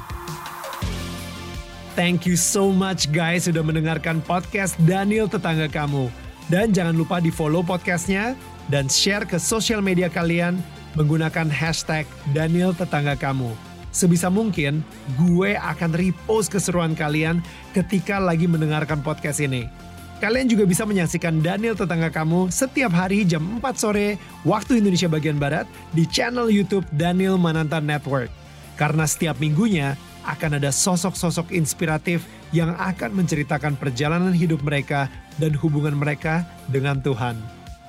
Thank 1.93 2.25
you 2.25 2.39
so 2.39 2.71
much 2.71 3.11
guys 3.11 3.45
sudah 3.45 3.61
mendengarkan 3.61 4.23
podcast 4.25 4.79
Daniel 4.87 5.29
Tetangga 5.29 5.69
Kamu. 5.69 6.09
Dan 6.49 6.73
jangan 6.73 6.97
lupa 6.97 7.21
di 7.21 7.29
follow 7.29 7.61
podcastnya 7.61 8.33
dan 8.71 8.87
share 8.89 9.27
ke 9.27 9.37
sosial 9.37 9.83
media 9.83 10.07
kalian 10.07 10.57
menggunakan 10.95 11.47
hashtag 11.47 12.03
Daniel 12.35 12.75
Tetangga 12.75 13.15
Kamu. 13.15 13.53
Sebisa 13.91 14.31
mungkin 14.31 14.79
gue 15.19 15.59
akan 15.59 15.91
repost 15.91 16.47
keseruan 16.47 16.95
kalian 16.95 17.43
ketika 17.75 18.23
lagi 18.23 18.47
mendengarkan 18.47 19.03
podcast 19.03 19.43
ini. 19.43 19.67
Kalian 20.21 20.47
juga 20.47 20.69
bisa 20.69 20.85
menyaksikan 20.85 21.41
Daniel 21.41 21.73
Tetangga 21.73 22.13
Kamu 22.13 22.53
setiap 22.53 22.93
hari 22.93 23.25
jam 23.25 23.59
4 23.59 23.73
sore 23.73 24.21
waktu 24.45 24.79
Indonesia 24.79 25.09
bagian 25.09 25.41
Barat 25.41 25.65
di 25.97 26.05
channel 26.05 26.47
YouTube 26.47 26.85
Daniel 26.93 27.41
Mananta 27.41 27.81
Network. 27.81 28.29
Karena 28.77 29.03
setiap 29.09 29.41
minggunya 29.41 29.97
akan 30.23 30.61
ada 30.61 30.69
sosok-sosok 30.69 31.49
inspiratif 31.49 32.23
yang 32.53 32.77
akan 32.77 33.17
menceritakan 33.17 33.73
perjalanan 33.75 34.31
hidup 34.31 34.61
mereka 34.61 35.09
dan 35.41 35.57
hubungan 35.57 35.97
mereka 35.97 36.45
dengan 36.69 37.01
Tuhan. 37.01 37.35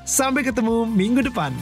Sampai 0.08 0.42
ketemu 0.42 0.88
minggu 0.88 1.22
depan. 1.28 1.52